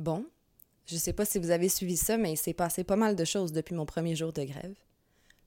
Bon, 0.00 0.24
je 0.86 0.96
sais 0.96 1.12
pas 1.12 1.26
si 1.26 1.38
vous 1.38 1.50
avez 1.50 1.68
suivi 1.68 1.98
ça, 1.98 2.16
mais 2.16 2.32
il 2.32 2.38
s'est 2.38 2.54
passé 2.54 2.84
pas 2.84 2.96
mal 2.96 3.16
de 3.16 3.24
choses 3.26 3.52
depuis 3.52 3.74
mon 3.74 3.84
premier 3.84 4.16
jour 4.16 4.32
de 4.32 4.42
grève. 4.44 4.74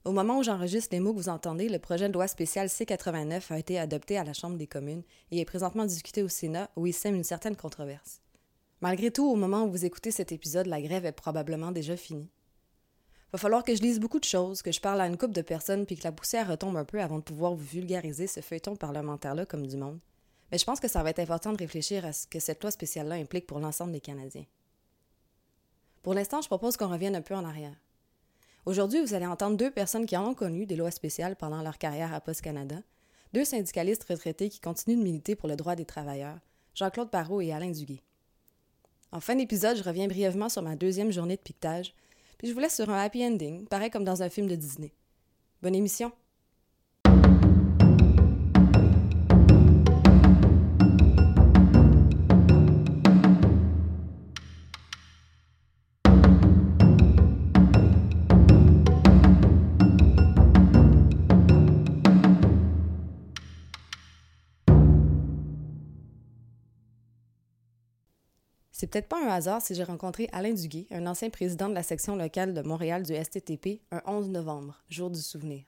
Au 0.06 0.12
moment 0.12 0.38
où 0.38 0.44
j'enregistre 0.44 0.90
les 0.92 1.00
mots 1.00 1.12
que 1.12 1.18
vous 1.18 1.29
entendez, 1.29 1.70
le 1.70 1.79
projet 1.79 2.07
de 2.07 2.13
loi 2.13 2.28
spécial 2.28 2.70
C-89 2.70 3.52
a 3.52 3.58
été 3.58 3.79
adopté 3.79 4.16
à 4.16 4.24
la 4.24 4.34
Chambre 4.34 4.60
des 4.60 4.68
communes 4.68 5.02
et 5.31 5.39
est 5.39 5.46
présentement 5.46 5.86
discuté 5.86 6.21
au 6.21 6.29
Sénat 6.29 6.70
où 6.76 6.86
il 6.86 6.94
sème 6.94 7.16
une 7.16 7.24
certaine 7.24 7.55
controverse. 7.55 8.21
Malgré 8.79 9.10
tout, 9.10 9.28
au 9.28 9.36
moment 9.36 9.63
où 9.63 9.71
vous 9.71 9.86
écoutez 9.86 10.11
cet 10.11 10.31
épisode, 10.31 10.67
la 10.67 10.83
grève 10.83 11.07
est 11.07 11.13
probablement 11.13 11.71
déjà 11.71 11.97
finie. 11.97 12.29
Va 13.31 13.39
falloir 13.39 13.63
que 13.63 13.75
je 13.75 13.81
lise 13.81 13.99
beaucoup 13.99 14.20
de 14.20 14.23
choses, 14.23 14.61
que 14.61 14.71
je 14.71 14.81
parle 14.81 15.01
à 15.01 15.07
une 15.07 15.17
couple 15.17 15.33
de 15.33 15.41
personnes 15.41 15.88
puis 15.88 15.95
que 15.95 16.04
la 16.04 16.11
poussière 16.11 16.47
retombe 16.47 16.77
un 16.77 16.85
peu 16.85 17.01
avant 17.01 17.17
de 17.17 17.23
pouvoir 17.23 17.55
vous 17.55 17.65
vulgariser 17.65 18.27
ce 18.27 18.41
feuilleton 18.41 18.75
parlementaire-là 18.75 19.47
comme 19.47 19.65
du 19.65 19.77
monde. 19.77 19.99
Mais 20.54 20.59
je 20.59 20.65
pense 20.65 20.79
que 20.79 20.88
ça 20.88 21.01
va 21.01 21.09
être 21.09 21.17
important 21.17 21.51
de 21.51 21.57
réfléchir 21.57 22.05
à 22.05 22.13
ce 22.13 22.27
que 22.27 22.39
cette 22.39 22.61
loi 22.61 22.70
spéciale-là 22.70 23.15
implique 23.15 23.47
pour 23.47 23.57
l'ensemble 23.57 23.91
des 23.91 23.99
Canadiens. 23.99 24.45
Pour 26.03 26.13
l'instant, 26.13 26.41
je 26.41 26.48
propose 26.48 26.77
qu'on 26.77 26.89
revienne 26.89 27.16
un 27.16 27.23
peu 27.23 27.34
en 27.34 27.44
arrière. 27.44 27.75
Aujourd'hui, 28.67 29.02
vous 29.02 29.16
allez 29.16 29.25
entendre 29.25 29.58
deux 29.58 29.71
personnes 29.71 30.05
qui 30.05 30.16
ont 30.16 30.35
connu 30.35 30.67
des 30.67 30.75
lois 30.75 30.91
spéciales 30.91 31.35
pendant 31.35 31.63
leur 31.63 31.80
carrière 31.80 32.13
à 32.13 32.21
Post 32.21 32.41
Canada, 32.41 32.75
deux 33.34 33.45
syndicalistes 33.45 34.03
retraités 34.08 34.49
qui 34.49 34.59
continuent 34.59 34.99
de 34.99 35.03
militer 35.03 35.35
pour 35.35 35.49
le 35.49 35.55
droit 35.55 35.73
des 35.75 35.85
travailleurs, 35.85 36.38
Jean-Claude 36.75 37.09
Parot 37.09 37.41
et 37.41 37.52
Alain 37.52 37.72
Duguay. 37.72 38.03
En 39.11 39.22
fin 39.22 39.35
d'épisode, 39.35 39.77
je 39.77 39.83
reviens 39.83 40.08
brièvement 40.08 40.49
sur 40.49 40.61
ma 40.61 40.75
deuxième 40.75 41.11
journée 41.11 41.35
de 41.35 41.41
piquetage, 41.41 41.95
puis 42.38 42.47
je 42.47 42.53
vous 42.53 42.59
laisse 42.59 42.75
sur 42.75 42.91
un 42.91 43.03
happy 43.03 43.25
ending, 43.25 43.66
pareil 43.66 43.89
comme 43.89 44.05
dans 44.05 44.22
un 44.22 44.30
film 44.30 44.45
de 44.45 44.55
Disney. 44.55 44.94
Bonne 45.63 45.73
émission! 45.73 46.11
Peut-être 68.94 69.08
pas 69.08 69.25
un 69.25 69.30
hasard 69.30 69.59
si 69.59 69.73
j'ai 69.73 69.83
rencontré 69.83 70.30
Alain 70.31 70.53
Duguay, 70.53 70.86
un 70.91 71.08
ancien 71.08 71.31
président 71.31 71.67
de 71.67 71.73
la 71.73 71.81
section 71.81 72.16
locale 72.16 72.53
de 72.53 72.61
Montréal 72.61 73.02
du 73.02 73.16
STTP, 73.16 73.81
un 73.91 74.03
11 74.05 74.30
novembre, 74.30 74.83
jour 74.88 75.09
du 75.09 75.19
souvenir. 75.19 75.63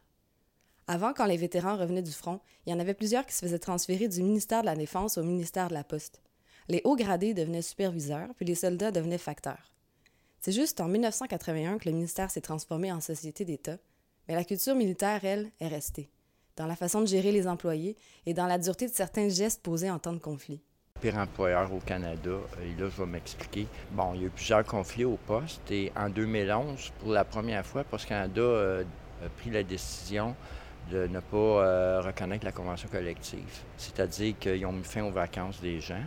Avant, 0.86 1.12
quand 1.12 1.26
les 1.26 1.36
vétérans 1.36 1.76
revenaient 1.76 2.04
du 2.04 2.12
front, 2.12 2.40
il 2.66 2.72
y 2.72 2.76
en 2.76 2.80
avait 2.80 2.94
plusieurs 2.94 3.26
qui 3.26 3.34
se 3.34 3.44
faisaient 3.44 3.58
transférer 3.58 4.08
du 4.08 4.22
ministère 4.22 4.62
de 4.62 4.68
la 4.68 4.76
Défense 4.76 5.18
au 5.18 5.24
ministère 5.24 5.70
de 5.70 5.74
la 5.74 5.84
Poste. 5.84 6.22
Les 6.68 6.82
hauts 6.84 6.96
gradés 6.96 7.34
devenaient 7.34 7.64
superviseurs, 7.64 8.30
puis 8.36 8.46
les 8.46 8.54
soldats 8.54 8.92
devenaient 8.92 9.18
facteurs. 9.18 9.74
C'est 10.40 10.52
juste 10.52 10.80
en 10.80 10.88
1981 10.88 11.80
que 11.80 11.90
le 11.90 11.96
ministère 11.96 12.30
s'est 12.30 12.42
transformé 12.42 12.92
en 12.92 13.02
société 13.02 13.44
d'État, 13.44 13.80
mais 14.28 14.36
la 14.36 14.44
culture 14.44 14.76
militaire, 14.76 15.26
elle, 15.26 15.52
est 15.60 15.68
restée, 15.68 16.12
dans 16.58 16.68
la 16.68 16.76
façon 16.76 17.02
de 17.02 17.08
gérer 17.08 17.32
les 17.32 17.48
employés 17.48 17.98
et 18.28 18.36
dans 18.36 18.46
la 18.46 18.60
dureté 18.60 18.88
de 18.88 18.94
certains 18.94 19.30
gestes 19.30 19.64
posés 19.64 19.90
en 19.90 19.98
temps 19.98 20.14
de 20.14 20.20
conflit 20.20 20.62
pire 21.02 21.18
employeur 21.18 21.74
au 21.74 21.80
Canada. 21.80 22.38
Et 22.62 22.80
là, 22.80 22.88
je 22.90 23.04
vais 23.04 23.06
m'expliquer. 23.06 23.68
Bon, 23.92 24.14
il 24.14 24.22
y 24.22 24.24
a 24.24 24.28
eu 24.28 24.30
plusieurs 24.30 24.64
conflits 24.64 25.04
au 25.04 25.18
poste 25.28 25.70
et 25.70 25.92
en 25.94 26.10
2011, 26.10 26.94
pour 27.00 27.12
la 27.12 27.26
première 27.26 27.66
fois, 27.66 27.84
Post 27.84 28.08
Canada 28.08 28.42
euh, 28.42 28.84
a 29.26 29.30
pris 29.30 29.50
la 29.50 29.64
décision 29.64 30.36
de 30.90 31.08
ne 31.08 31.20
pas 31.20 31.38
euh, 31.38 32.02
reconnaître 32.02 32.46
la 32.46 32.54
convention 32.54 32.88
collective. 32.88 33.64
C'est-à-dire 33.76 34.36
qu'ils 34.40 34.66
ont 34.66 34.72
mis 34.72 34.86
fin 34.86 35.04
aux 35.04 35.12
vacances 35.12 35.60
des 35.60 35.82
gens. 35.82 36.04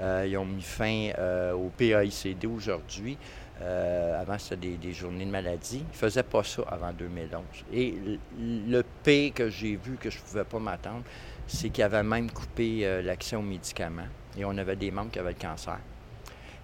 Euh, 0.00 0.24
ils 0.28 0.36
ont 0.38 0.44
mis 0.44 0.62
fin 0.62 1.10
au 1.52 1.70
PAICD 1.76 2.46
aujourd'hui. 2.46 3.18
avant, 3.60 4.38
c'était 4.38 4.76
des, 4.76 4.92
journées 4.92 5.24
de 5.24 5.30
maladie. 5.30 5.78
Ils 5.78 5.92
ne 5.92 5.98
faisaient 5.98 6.22
pas 6.22 6.44
ça 6.44 6.62
avant 6.68 6.92
2011. 6.92 7.42
Et 7.72 7.94
le 8.38 8.82
P 9.02 9.32
que 9.34 9.48
j'ai 9.48 9.74
vu, 9.74 9.96
que 9.96 10.08
je 10.08 10.18
ne 10.18 10.22
pouvais 10.22 10.44
pas 10.44 10.60
m'attendre, 10.60 11.02
c'est 11.46 11.70
qu'ils 11.70 11.84
avaient 11.84 12.02
même 12.02 12.30
coupé 12.30 12.86
euh, 12.86 13.02
l'accès 13.02 13.36
aux 13.36 13.42
médicaments 13.42 14.08
et 14.36 14.44
on 14.44 14.56
avait 14.56 14.76
des 14.76 14.90
membres 14.90 15.10
qui 15.10 15.18
avaient 15.18 15.32
le 15.32 15.38
cancer. 15.38 15.78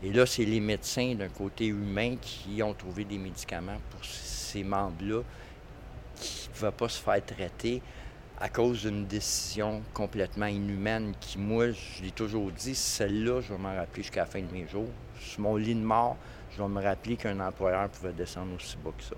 Et 0.03 0.13
là, 0.13 0.25
c'est 0.25 0.45
les 0.45 0.61
médecins 0.61 1.15
d'un 1.15 1.29
côté 1.29 1.67
humain 1.67 2.17
qui 2.21 2.63
ont 2.63 2.73
trouvé 2.73 3.05
des 3.05 3.19
médicaments 3.19 3.79
pour 3.91 4.03
ces 4.05 4.65
membres-là 4.65 5.23
qui 6.17 6.49
ne 6.49 6.55
pouvaient 6.55 6.71
pas 6.71 6.89
se 6.89 7.01
faire 7.01 7.25
traiter 7.25 7.83
à 8.41 8.49
cause 8.49 8.83
d'une 8.83 9.05
décision 9.05 9.83
complètement 9.93 10.47
inhumaine 10.47 11.12
qui, 11.21 11.39
moi, 11.39 11.71
je 11.73 12.03
l'ai 12.03 12.11
toujours 12.11 12.51
dit, 12.51 12.75
celle-là, 12.75 13.43
je 13.43 13.53
vais 13.53 13.59
m'en 13.59 13.75
rappeler 13.75 14.03
jusqu'à 14.03 14.21
la 14.21 14.27
fin 14.27 14.41
de 14.41 14.51
mes 14.51 14.67
jours. 14.67 14.89
Sur 15.21 15.41
mon 15.41 15.57
lit 15.57 15.75
de 15.75 15.81
mort, 15.81 16.17
je 16.51 16.62
vais 16.62 16.69
me 16.69 16.83
rappeler 16.83 17.17
qu'un 17.17 17.39
employeur 17.39 17.91
pouvait 17.91 18.15
descendre 18.15 18.55
aussi 18.55 18.79
bas 18.83 18.93
que 18.97 19.05
ça. 19.05 19.17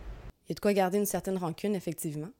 Il 0.48 0.50
y 0.50 0.52
a 0.52 0.54
de 0.56 0.60
quoi 0.60 0.72
garder 0.72 0.98
une 0.98 1.06
certaine 1.06 1.38
rancune, 1.38 1.76
effectivement. 1.76 2.30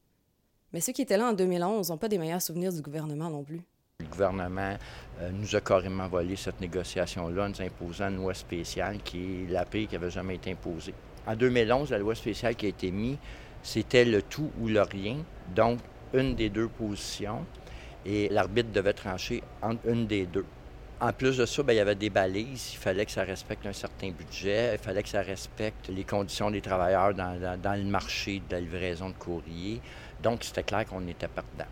Mais 0.73 0.79
ceux 0.79 0.91
qui 0.91 1.03
étaient 1.03 1.17
là 1.17 1.29
en 1.29 1.33
2011 1.33 1.89
n'ont 1.89 1.97
pas 1.97 2.09
des 2.09 2.17
meilleurs 2.17 2.41
souvenirs 2.41 2.73
du 2.73 2.81
gouvernement 2.81 3.29
non 3.29 3.43
plus. 3.43 3.61
Le 3.99 4.07
gouvernement 4.07 4.75
euh, 5.21 5.29
nous 5.31 5.55
a 5.55 5.61
carrément 5.61 6.07
volé 6.07 6.35
cette 6.35 6.59
négociation-là 6.59 7.47
nous 7.47 7.61
imposant 7.61 8.09
une 8.09 8.17
loi 8.17 8.33
spéciale 8.33 8.97
qui 9.03 9.43
est 9.43 9.51
la 9.51 9.65
paix 9.65 9.85
qui 9.85 9.93
n'avait 9.93 10.09
jamais 10.09 10.35
été 10.35 10.51
imposée. 10.51 10.95
En 11.27 11.35
2011, 11.35 11.91
la 11.91 11.99
loi 11.99 12.15
spéciale 12.15 12.55
qui 12.55 12.65
a 12.65 12.69
été 12.69 12.89
mise, 12.89 13.17
c'était 13.61 14.03
le 14.03 14.23
tout 14.23 14.49
ou 14.59 14.67
le 14.67 14.81
rien, 14.81 15.17
donc 15.55 15.79
une 16.13 16.35
des 16.35 16.49
deux 16.49 16.67
positions, 16.67 17.45
et 18.05 18.27
l'arbitre 18.29 18.71
devait 18.71 18.93
trancher 18.93 19.43
entre 19.61 19.87
une 19.87 20.07
des 20.07 20.25
deux. 20.25 20.45
En 21.03 21.11
plus 21.11 21.35
de 21.35 21.45
ça, 21.45 21.63
bien, 21.63 21.73
il 21.73 21.77
y 21.79 21.81
avait 21.81 21.95
des 21.95 22.09
balises. 22.09 22.71
Il 22.75 22.77
fallait 22.77 23.05
que 23.05 23.11
ça 23.11 23.23
respecte 23.23 23.65
un 23.65 23.73
certain 23.73 24.09
budget. 24.11 24.75
Il 24.75 24.79
fallait 24.79 25.03
que 25.03 25.09
ça 25.09 25.21
respecte 25.21 25.89
les 25.89 26.05
conditions 26.05 26.49
des 26.49 26.61
travailleurs 26.61 27.13
dans, 27.13 27.37
dans 27.61 27.73
le 27.77 27.83
marché 27.83 28.41
de 28.47 28.53
la 28.53 28.61
livraison 28.61 29.09
de 29.09 29.15
courrier. 29.15 29.81
Donc, 30.21 30.45
c'était 30.45 30.63
clair 30.63 30.85
qu'on 30.85 31.05
était 31.09 31.27
perdant. 31.27 31.69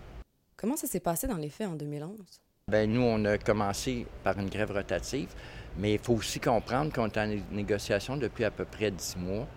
Comment 0.58 0.76
ça 0.76 0.86
s'est 0.86 1.00
passé 1.00 1.28
dans 1.28 1.38
les 1.38 1.50
faits 1.50 1.70
en 1.70 1.76
2011? 1.76 2.20
Bien, 2.68 2.86
nous, 2.88 3.04
on 3.04 3.24
a 3.24 3.38
commencé 3.38 4.06
par 4.22 4.38
une 4.38 4.50
grève 4.50 4.72
rotative, 4.72 5.30
mais 5.78 5.94
il 5.94 6.00
faut 6.00 6.16
aussi 6.16 6.42
comprendre 6.42 6.92
qu'on 6.92 7.08
est 7.08 7.18
en 7.18 7.34
négociation 7.54 8.18
depuis 8.18 8.44
à 8.44 8.52
peu 8.52 8.66
près 8.66 8.92
dix 8.92 9.16
mois. 9.16 9.48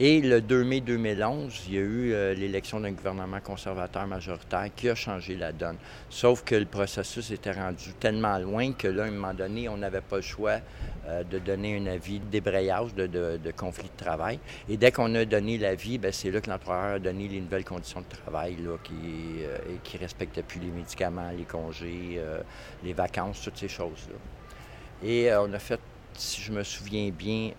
Et 0.00 0.22
le 0.22 0.40
2 0.40 0.64
mai 0.64 0.80
2011, 0.80 1.64
il 1.68 1.74
y 1.74 1.76
a 1.76 1.80
eu 1.80 2.12
euh, 2.12 2.32
l'élection 2.32 2.80
d'un 2.80 2.92
gouvernement 2.92 3.40
conservateur 3.40 4.06
majoritaire 4.06 4.70
qui 4.74 4.88
a 4.88 4.94
changé 4.94 5.36
la 5.36 5.52
donne. 5.52 5.76
Sauf 6.08 6.42
que 6.44 6.54
le 6.54 6.64
processus 6.64 7.30
était 7.30 7.52
rendu 7.52 7.92
tellement 8.00 8.38
loin 8.38 8.72
que 8.72 8.88
là, 8.88 9.04
à 9.04 9.06
un 9.08 9.10
moment 9.10 9.34
donné, 9.34 9.68
on 9.68 9.76
n'avait 9.76 10.00
pas 10.00 10.16
le 10.16 10.22
choix 10.22 10.60
euh, 11.06 11.22
de 11.24 11.38
donner 11.38 11.76
un 11.76 11.86
avis 11.86 12.20
de 12.20 12.24
débrayage 12.24 12.94
de, 12.94 13.06
de, 13.06 13.50
conflit 13.50 13.90
de 13.94 14.02
travail. 14.02 14.38
Et 14.66 14.78
dès 14.78 14.92
qu'on 14.92 15.14
a 15.14 15.26
donné 15.26 15.58
l'avis, 15.58 15.98
ben, 15.98 16.10
c'est 16.10 16.30
là 16.30 16.40
que 16.40 16.48
l'employeur 16.48 16.94
a 16.94 16.98
donné 16.98 17.28
les 17.28 17.40
nouvelles 17.42 17.64
conditions 17.64 18.00
de 18.00 18.16
travail 18.16 18.56
là, 18.64 18.78
qui 18.82 18.94
ne 18.94 19.44
euh, 19.44 19.98
respectaient 20.00 20.42
plus 20.42 20.58
les 20.58 20.70
médicaments, 20.70 21.30
les 21.36 21.44
congés, 21.44 22.18
les 22.82 22.92
vacances, 22.94 23.42
toutes 23.42 23.58
ces 23.58 23.68
choses-là. 23.68 24.16
Et 25.06 25.30
on 25.34 25.52
a 25.52 25.58
fait, 25.58 25.80
si 26.14 26.40
je 26.40 26.50
me 26.50 26.62
souviens 26.62 27.10
bien, 27.10 27.50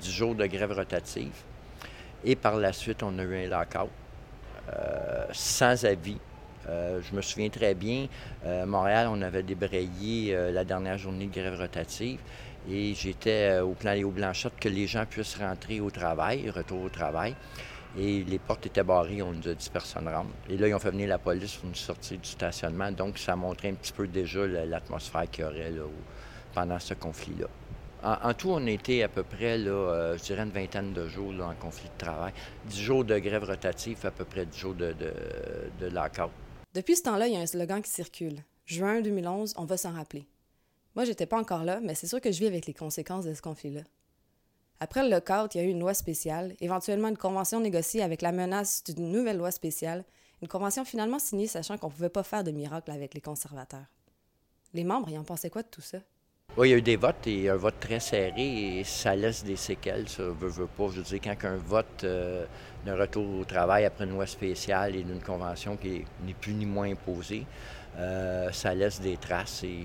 10 0.00 0.10
jours 0.10 0.34
de 0.36 0.46
grève 0.46 0.72
rotative. 0.72 1.32
Et 2.24 2.36
par 2.36 2.56
la 2.56 2.72
suite, 2.72 3.02
on 3.02 3.18
a 3.18 3.22
eu 3.22 3.46
un 3.46 3.48
lockout 3.48 3.90
euh, 4.68 5.26
sans 5.32 5.84
avis. 5.84 6.18
Euh, 6.68 7.00
je 7.02 7.16
me 7.16 7.20
souviens 7.20 7.48
très 7.48 7.74
bien, 7.74 8.06
euh, 8.46 8.64
Montréal, 8.64 9.08
on 9.10 9.20
avait 9.22 9.42
débrayé 9.42 10.36
la 10.52 10.64
dernière 10.64 10.96
journée 10.96 11.26
de 11.26 11.32
grève 11.32 11.58
rotative 11.58 12.20
et 12.70 12.94
j'étais 12.94 13.58
au 13.58 13.72
plan 13.72 13.92
Léo 13.92 14.10
Blanchette 14.10 14.52
que 14.60 14.68
les 14.68 14.86
gens 14.86 15.04
puissent 15.04 15.36
rentrer 15.36 15.80
au 15.80 15.90
travail, 15.90 16.48
retour 16.50 16.82
au 16.82 16.88
travail. 16.88 17.34
Et 17.98 18.22
les 18.24 18.38
portes 18.38 18.64
étaient 18.64 18.84
barrées, 18.84 19.20
on 19.20 19.32
nous 19.32 19.48
a 19.48 19.54
dit 19.54 19.68
personne 19.70 20.08
rentre. 20.08 20.30
Et 20.48 20.56
là, 20.56 20.68
ils 20.68 20.74
ont 20.74 20.78
fait 20.78 20.92
venir 20.92 21.08
la 21.08 21.18
police 21.18 21.56
pour 21.56 21.68
nous 21.68 21.74
sortir 21.74 22.18
du 22.18 22.28
stationnement. 22.28 22.90
Donc, 22.90 23.18
ça 23.18 23.36
montrait 23.36 23.68
un 23.68 23.74
petit 23.74 23.92
peu 23.92 24.06
déjà 24.06 24.46
l'atmosphère 24.46 25.28
qu'il 25.30 25.44
y 25.44 25.46
aurait 25.46 25.72
pendant 26.54 26.78
ce 26.78 26.94
conflit-là. 26.94 27.48
En, 28.04 28.34
tout, 28.34 28.50
on 28.50 28.66
était 28.66 29.02
à 29.02 29.08
peu 29.08 29.22
près, 29.22 29.58
euh, 29.58 30.18
je 30.18 30.22
dirais, 30.24 30.42
une 30.42 30.50
vingtaine 30.50 30.92
de 30.92 31.06
jours 31.06 31.32
en 31.40 31.54
conflit 31.54 31.88
de 31.88 32.04
travail. 32.04 32.32
Dix 32.66 32.80
jours 32.80 33.04
de 33.04 33.16
grève 33.18 33.44
rotative, 33.44 34.04
à 34.04 34.10
peu 34.10 34.24
près 34.24 34.44
dix 34.44 34.58
jours 34.58 34.74
de, 34.74 34.92
de, 34.92 35.12
de 35.78 35.86
lockout. 35.86 36.30
Depuis 36.74 36.96
ce 36.96 37.02
temps-là, 37.02 37.28
il 37.28 37.34
y 37.34 37.36
a 37.36 37.40
un 37.40 37.46
slogan 37.46 37.80
qui 37.80 37.90
circule. 37.90 38.42
Juin 38.66 39.02
2011, 39.02 39.54
on 39.56 39.64
va 39.66 39.76
s'en 39.76 39.92
rappeler. 39.92 40.26
Moi, 40.96 41.04
j'étais 41.04 41.26
pas 41.26 41.38
encore 41.38 41.64
là, 41.64 41.80
mais 41.80 41.94
c'est 41.94 42.08
sûr 42.08 42.20
que 42.20 42.32
je 42.32 42.40
vis 42.40 42.46
avec 42.46 42.66
les 42.66 42.74
conséquences 42.74 43.24
de 43.24 43.34
ce 43.34 43.42
conflit-là. 43.42 43.82
Après 44.80 45.04
le 45.04 45.10
lockout, 45.10 45.54
il 45.54 45.58
y 45.58 45.60
a 45.60 45.64
eu 45.64 45.70
une 45.70 45.78
loi 45.78 45.94
spéciale, 45.94 46.56
éventuellement 46.60 47.06
une 47.08 47.16
convention 47.16 47.60
négociée 47.60 48.02
avec 48.02 48.20
la 48.20 48.32
menace 48.32 48.82
d'une 48.82 49.12
nouvelle 49.12 49.36
loi 49.36 49.52
spéciale, 49.52 50.04
une 50.42 50.48
convention 50.48 50.84
finalement 50.84 51.20
signée 51.20 51.46
sachant 51.46 51.78
qu'on 51.78 51.86
ne 51.86 51.92
pouvait 51.92 52.08
pas 52.08 52.24
faire 52.24 52.42
de 52.42 52.50
miracle 52.50 52.90
avec 52.90 53.14
les 53.14 53.20
conservateurs. 53.20 53.86
Les 54.74 54.82
membres, 54.82 55.08
ils 55.08 55.18
en 55.18 55.22
pensaient 55.22 55.50
quoi 55.50 55.62
de 55.62 55.68
tout 55.68 55.80
ça? 55.80 55.98
Oui, 56.56 56.68
il 56.68 56.70
y 56.72 56.74
a 56.74 56.76
eu 56.76 56.82
des 56.82 56.96
votes 56.96 57.26
et 57.26 57.48
un 57.48 57.56
vote 57.56 57.80
très 57.80 57.98
serré 57.98 58.78
et 58.78 58.84
ça 58.84 59.16
laisse 59.16 59.42
des 59.42 59.56
séquelles, 59.56 60.06
ça 60.08 60.24
veut, 60.24 60.48
veut 60.48 60.66
pas. 60.66 60.88
Je 60.90 61.00
veux 61.00 61.02
dire, 61.02 61.20
quand 61.22 61.48
un 61.48 61.56
vote 61.56 62.04
euh, 62.04 62.44
d'un 62.84 62.94
retour 62.94 63.40
au 63.40 63.44
travail 63.44 63.86
après 63.86 64.04
une 64.04 64.10
loi 64.10 64.26
spéciale 64.26 64.94
et 64.96 65.02
d'une 65.02 65.22
convention 65.22 65.78
qui 65.78 66.04
n'est 66.26 66.34
plus 66.34 66.52
ni 66.52 66.66
moins 66.66 66.90
imposée, 66.90 67.46
ça 68.52 68.74
laisse 68.74 69.00
des 69.00 69.16
traces 69.16 69.64
et 69.64 69.78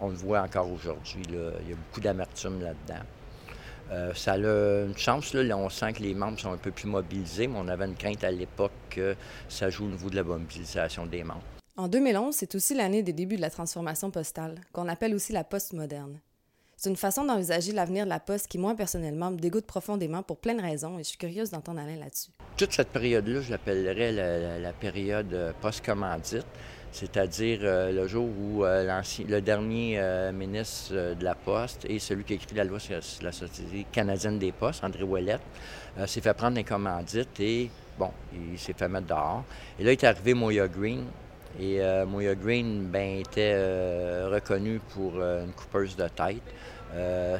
on 0.00 0.08
le 0.08 0.14
voit 0.14 0.40
encore 0.40 0.70
aujourd'hui. 0.70 1.22
Il 1.28 1.34
y 1.34 1.72
a 1.72 1.76
beaucoup 1.76 2.00
d'amertume 2.00 2.62
là-dedans. 2.62 3.04
Euh, 3.90 4.12
ça 4.14 4.32
a 4.32 4.36
une 4.36 4.96
chance, 4.96 5.32
là, 5.34 5.56
on 5.56 5.68
sent 5.70 5.94
que 5.94 6.02
les 6.02 6.14
membres 6.14 6.38
sont 6.38 6.52
un 6.52 6.58
peu 6.58 6.70
plus 6.70 6.88
mobilisés, 6.88 7.46
mais 7.46 7.58
on 7.58 7.68
avait 7.68 7.86
une 7.86 7.96
crainte 7.96 8.22
à 8.22 8.30
l'époque 8.30 8.72
que 8.90 9.16
ça 9.48 9.70
joue 9.70 9.86
au 9.86 9.88
niveau 9.88 10.10
de 10.10 10.16
la 10.16 10.24
mobilisation 10.24 11.06
des 11.06 11.24
membres. 11.24 11.57
En 11.78 11.86
2011, 11.86 12.34
c'est 12.34 12.56
aussi 12.56 12.74
l'année 12.74 13.04
des 13.04 13.12
débuts 13.12 13.36
de 13.36 13.40
la 13.40 13.50
transformation 13.50 14.10
postale, 14.10 14.56
qu'on 14.72 14.88
appelle 14.88 15.14
aussi 15.14 15.32
la 15.32 15.44
poste 15.44 15.74
moderne. 15.74 16.18
C'est 16.76 16.90
une 16.90 16.96
façon 16.96 17.24
d'envisager 17.24 17.70
l'avenir 17.70 18.04
de 18.04 18.08
la 18.08 18.18
poste 18.18 18.48
qui, 18.48 18.58
moi, 18.58 18.74
personnellement, 18.74 19.30
me 19.30 19.36
dégoûte 19.36 19.64
profondément 19.64 20.24
pour 20.24 20.38
plein 20.38 20.54
de 20.54 20.60
raisons 20.60 20.98
et 20.98 21.04
je 21.04 21.10
suis 21.10 21.18
curieuse 21.18 21.50
d'entendre 21.50 21.78
Alain 21.78 21.94
là-dessus. 21.94 22.32
Toute 22.56 22.72
cette 22.72 22.88
période-là, 22.88 23.42
je 23.42 23.52
l'appellerais 23.52 24.10
la, 24.58 24.72
période 24.72 25.32
euh, 25.32 25.52
post-commandite 25.60 26.46
c'est-à-dire 26.90 27.60
euh, 27.62 27.92
le 27.92 28.08
jour 28.08 28.26
où 28.26 28.64
euh, 28.64 29.02
le 29.28 29.40
dernier 29.40 30.00
ministre 30.32 31.14
de 31.14 31.22
la 31.22 31.36
Poste 31.36 31.84
et 31.84 32.00
celui 32.00 32.24
qui 32.24 32.32
a 32.32 32.36
écrit 32.36 32.56
la 32.56 32.64
loi 32.64 32.80
sur 32.80 32.98
la 33.22 33.30
Société 33.30 33.86
canadienne 33.92 34.40
des 34.40 34.50
Postes, 34.50 34.82
André 34.82 35.04
Ouellette, 35.04 35.42
s'est 36.06 36.22
fait 36.22 36.34
prendre 36.34 36.56
des 36.56 36.64
commandites 36.64 37.38
et, 37.38 37.70
bon, 37.96 38.10
il 38.32 38.58
s'est 38.58 38.72
fait 38.72 38.88
mettre 38.88 39.06
dehors. 39.06 39.44
Et 39.78 39.84
là, 39.84 39.92
est 39.92 40.02
arrivé 40.02 40.34
Moya 40.34 40.66
Green. 40.66 41.04
Et 41.60 41.80
Moya 42.06 42.34
Green, 42.34 42.86
ben, 42.86 43.18
était 43.18 43.54
reconnue 44.24 44.80
pour 44.94 45.20
une 45.20 45.52
coupeuse 45.52 45.96
de 45.96 46.06
tête. 46.08 46.42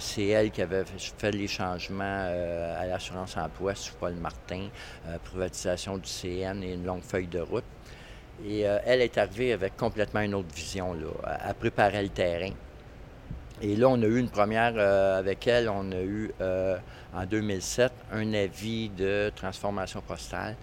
c'est 0.01 0.27
elle 0.27 0.51
qui 0.51 0.63
avait 0.63 0.85
fait 1.19 1.31
les 1.31 1.47
changements 1.47 2.27
à 2.79 2.87
l'assurance 2.87 3.37
emploi 3.37 3.75
sous 3.75 3.95
Paul 3.95 4.15
Martin, 4.15 4.69
privatisation 5.25 5.99
du 5.99 6.09
CN 6.09 6.63
et 6.63 6.75
une 6.75 6.85
longue 6.85 7.03
feuille 7.03 7.29
de 7.29 7.41
route. 7.41 7.65
Et 8.45 8.69
euh, 8.69 8.79
elle 8.85 9.01
est 9.01 9.19
arrivée 9.19 9.53
avec 9.53 9.77
complètement 9.77 10.21
une 10.21 10.35
autre 10.35 10.55
vision. 10.55 10.95
Là. 10.95 11.39
Elle 11.47 11.55
préparait 11.55 12.03
le 12.03 12.09
terrain. 12.09 12.53
Et 13.61 13.75
là, 13.75 13.89
on 13.89 14.01
a 14.01 14.07
eu 14.07 14.19
une 14.19 14.29
première 14.29 14.75
euh, 14.77 15.19
avec 15.19 15.47
elle. 15.49 15.69
On 15.69 15.91
a 15.91 16.01
eu 16.01 16.31
euh, 16.41 16.77
en 17.13 17.27
2007 17.27 17.93
un 18.13 18.33
avis 18.35 18.91
de 18.91 19.33
transformation 19.35 20.01
postale 20.01 20.55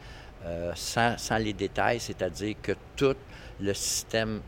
sans, 0.76 1.18
sans, 1.18 1.38
les 1.38 1.54
détails, 1.54 2.00
c'est-à-dire 2.00 2.56
que 2.62 2.74
tout 2.96 3.16
le 3.60 3.74
système 3.74 4.42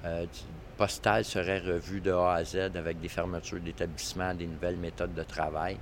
postal 0.77 1.25
serait 1.25 1.59
revu 1.59 2.01
de 2.01 2.11
A 2.11 2.35
à 2.35 2.43
Z 2.43 2.75
avec 2.75 2.99
des 2.99 3.09
fermetures 3.09 3.59
d'établissements, 3.59 4.33
des 4.33 4.47
nouvelles 4.47 4.77
méthodes 4.77 5.13
de 5.13 5.23
travail. 5.23 5.77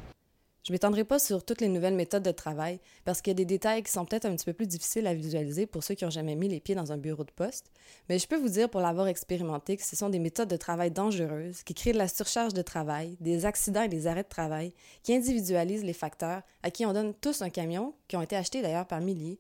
Je 0.66 0.72
ne 0.72 0.76
m'étendrai 0.76 1.04
pas 1.04 1.20
sur 1.20 1.46
toutes 1.46 1.62
les 1.62 1.68
nouvelles 1.68 1.94
méthodes 1.94 2.24
de 2.24 2.32
travail 2.32 2.80
parce 3.04 3.22
qu'il 3.22 3.30
y 3.30 3.36
a 3.36 3.36
des 3.36 3.46
détails 3.46 3.84
qui 3.84 3.92
sont 3.92 4.04
peut-être 4.04 4.26
un 4.26 4.36
petit 4.36 4.46
peu 4.46 4.54
plus 4.54 4.66
difficiles 4.66 5.06
à 5.06 5.14
visualiser 5.14 5.68
pour 5.68 5.84
ceux 5.84 5.94
qui 5.94 6.06
n'ont 6.06 6.10
jamais 6.10 6.34
mis 6.34 6.48
les 6.48 6.60
pieds 6.60 6.74
dans 6.74 6.92
un 6.92 6.98
bureau 6.98 7.24
de 7.24 7.30
poste, 7.30 7.70
mais 8.10 8.18
je 8.18 8.28
peux 8.28 8.36
vous 8.36 8.50
dire 8.50 8.68
pour 8.68 8.82
l'avoir 8.82 9.08
expérimenté 9.08 9.78
que 9.78 9.84
ce 9.84 9.96
sont 9.96 10.10
des 10.10 10.18
méthodes 10.18 10.50
de 10.50 10.58
travail 10.58 10.90
dangereuses 10.90 11.62
qui 11.62 11.76
créent 11.76 11.94
de 11.94 12.00
la 12.00 12.08
surcharge 12.08 12.56
de 12.56 12.64
travail, 12.64 13.16
des 13.20 13.46
accidents 13.46 13.84
et 13.84 13.90
des 13.90 14.08
arrêts 14.08 14.24
de 14.24 14.28
travail, 14.28 14.74
qui 15.04 15.14
individualisent 15.14 15.84
les 15.84 15.94
facteurs 15.94 16.42
à 16.64 16.72
qui 16.72 16.84
on 16.88 16.94
donne 16.94 17.14
tous 17.14 17.44
un 17.44 17.52
camion, 17.52 17.94
qui 18.08 18.18
ont 18.18 18.24
été 18.24 18.36
achetés 18.36 18.64
d'ailleurs 18.64 18.88
par 18.88 19.02
milliers, 19.02 19.38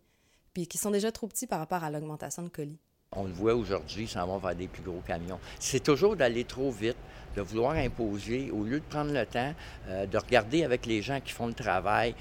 puis 0.55 0.67
qui 0.67 0.77
sont 0.77 0.89
déjà 0.89 1.11
trop 1.11 1.27
petits 1.27 1.45
par 1.45 1.59
rapport 1.59 1.83
à 1.83 1.91
l'augmentation 1.91 2.41
de 2.41 2.47
colis. 2.47 2.79
On 3.11 3.25
le 3.25 3.33
voit 3.33 3.53
aujourd'hui, 3.53 4.07
ça 4.07 4.25
va 4.25 4.37
vers 4.37 4.55
des 4.55 4.67
plus 4.67 4.81
gros 4.81 5.01
camions. 5.05 5.39
C'est 5.59 5.83
toujours 5.83 6.15
d'aller 6.15 6.45
trop 6.45 6.71
vite, 6.71 6.97
de 7.35 7.41
vouloir 7.41 7.73
imposer, 7.73 8.49
au 8.51 8.63
lieu 8.63 8.79
de 8.79 8.85
prendre 8.85 9.11
le 9.11 9.25
temps 9.25 9.53
euh, 9.89 10.05
de 10.05 10.17
regarder 10.17 10.63
avec 10.63 10.85
les 10.85 11.01
gens 11.01 11.19
qui 11.19 11.33
font 11.33 11.47
le 11.47 11.53
travail 11.53 12.15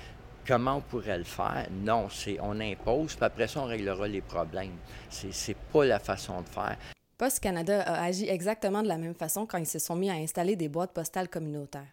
comment 0.46 0.76
on 0.76 0.80
pourrait 0.80 1.16
le 1.16 1.24
faire. 1.24 1.68
Non, 1.70 2.08
c'est 2.10 2.38
on 2.42 2.60
impose, 2.60 3.14
puis 3.14 3.24
après 3.24 3.46
ça, 3.46 3.60
on 3.60 3.66
réglera 3.66 4.06
les 4.08 4.20
problèmes. 4.20 4.76
C'est, 5.08 5.32
c'est 5.32 5.56
pas 5.56 5.84
la 5.84 5.98
façon 5.98 6.42
de 6.42 6.48
faire. 6.48 6.76
Post 7.16 7.40
Canada 7.40 7.82
a 7.82 8.02
agi 8.02 8.28
exactement 8.28 8.82
de 8.82 8.88
la 8.88 8.98
même 8.98 9.14
façon 9.14 9.46
quand 9.46 9.58
ils 9.58 9.66
se 9.66 9.78
sont 9.78 9.94
mis 9.94 10.10
à 10.10 10.14
installer 10.14 10.56
des 10.56 10.68
boîtes 10.68 10.92
postales 10.92 11.28
communautaires. 11.28 11.86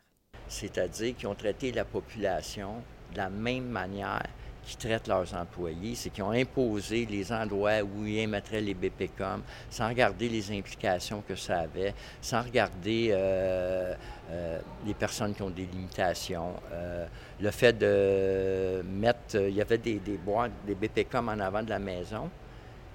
C'est-à-dire 0.47 1.15
qu'ils 1.15 1.27
ont 1.27 1.35
traité 1.35 1.71
la 1.71 1.85
population 1.85 2.81
de 3.13 3.17
la 3.17 3.29
même 3.29 3.69
manière 3.69 4.25
qui 4.65 4.77
traitent 4.77 5.07
leurs 5.07 5.33
employés, 5.35 5.95
c'est 5.95 6.09
qu'ils 6.09 6.23
ont 6.23 6.31
imposé 6.31 7.05
les 7.05 7.31
endroits 7.31 7.81
où 7.81 8.05
ils 8.05 8.19
émettraient 8.19 8.61
les 8.61 8.73
BPCOM 8.73 9.41
sans 9.69 9.89
regarder 9.89 10.29
les 10.29 10.51
implications 10.51 11.23
que 11.27 11.35
ça 11.35 11.59
avait, 11.59 11.93
sans 12.21 12.41
regarder 12.41 13.09
euh, 13.11 13.93
euh, 14.29 14.59
les 14.85 14.93
personnes 14.93 15.33
qui 15.33 15.41
ont 15.41 15.49
des 15.49 15.65
limitations. 15.65 16.53
Euh, 16.71 17.05
le 17.39 17.51
fait 17.51 17.77
de 17.77 18.83
mettre, 18.83 19.35
il 19.35 19.55
y 19.55 19.61
avait 19.61 19.79
des, 19.79 19.99
des 19.99 20.17
boîtes, 20.17 20.51
des 20.65 20.75
BPCOM 20.75 21.29
en 21.29 21.39
avant 21.39 21.63
de 21.63 21.69
la 21.69 21.79
maison. 21.79 22.29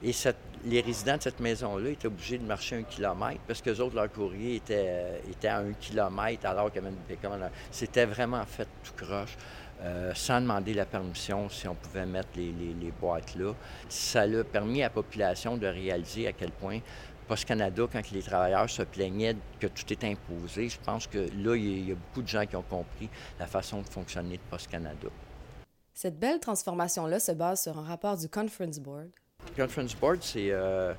Et 0.03 0.13
les 0.65 0.81
résidents 0.81 1.17
de 1.17 1.23
cette 1.23 1.41
maison-là 1.41 1.91
étaient 1.91 2.07
obligés 2.07 2.39
de 2.39 2.45
marcher 2.45 2.77
un 2.77 2.83
kilomètre 2.83 3.41
parce 3.47 3.63
que 3.63 3.71
les 3.71 3.81
autres, 3.81 3.95
leur 3.95 4.11
courrier 4.13 4.57
était, 4.57 5.49
à 5.49 5.59
un 5.59 5.73
kilomètre 5.73 6.47
alors 6.47 6.71
qu'il 6.71 6.83
y 6.83 6.87
avait 6.87 6.95
une 6.95 7.17
BPCOM. 7.17 7.39
C'était 7.71 8.05
vraiment 8.05 8.45
fait 8.45 8.69
tout 8.85 9.05
croche. 9.05 9.37
Euh, 9.87 10.12
sans 10.15 10.41
demander 10.41 10.75
la 10.75 10.85
permission 10.85 11.49
si 11.49 11.69
on 11.69 11.75
pouvait 11.77 12.06
mettre 12.06 12.31
les, 12.35 12.93
boîtes 13.00 13.37
là. 13.37 13.53
Ça 13.88 14.23
a 14.23 14.43
permis 14.43 14.83
à 14.83 14.87
la 14.87 14.91
population 14.91 15.56
de 15.56 15.67
réaliser 15.67 16.27
à 16.27 16.33
quel 16.33 16.50
point 16.50 16.81
Post 17.29 17.44
Canada, 17.44 17.85
quand 17.93 18.11
les 18.11 18.23
travailleurs 18.23 18.69
se 18.69 18.83
plaignaient 18.83 19.37
que 19.61 19.67
tout 19.67 19.85
est 19.91 20.05
imposé, 20.05 20.69
je 20.69 20.79
pense 20.85 21.06
que 21.06 21.19
là, 21.19 21.56
il 21.56 21.88
y, 21.88 21.93
a 21.93 21.94
beaucoup 21.94 22.23
de 22.23 22.29
gens 22.29 22.47
qui 22.47 22.56
ont 22.56 22.62
compris 22.62 23.09
la 23.38 23.47
façon 23.47 23.83
de 23.83 23.88
fonctionner 23.88 24.37
de 24.37 24.43
Post 24.49 24.69
Canada. 24.71 25.09
Cette 25.93 26.19
belle 26.19 26.41
transformation-là 26.41 27.19
se 27.21 27.32
base 27.32 27.62
sur 27.62 27.79
un 27.79 27.85
rapport 27.85 28.17
du 28.17 28.29
Conference 28.29 28.79
Board. 28.79 29.09
Le 29.56 29.65
Conference 29.65 29.97
Board, 29.97 30.19
c'est 30.21 30.50
euh, 30.50 30.94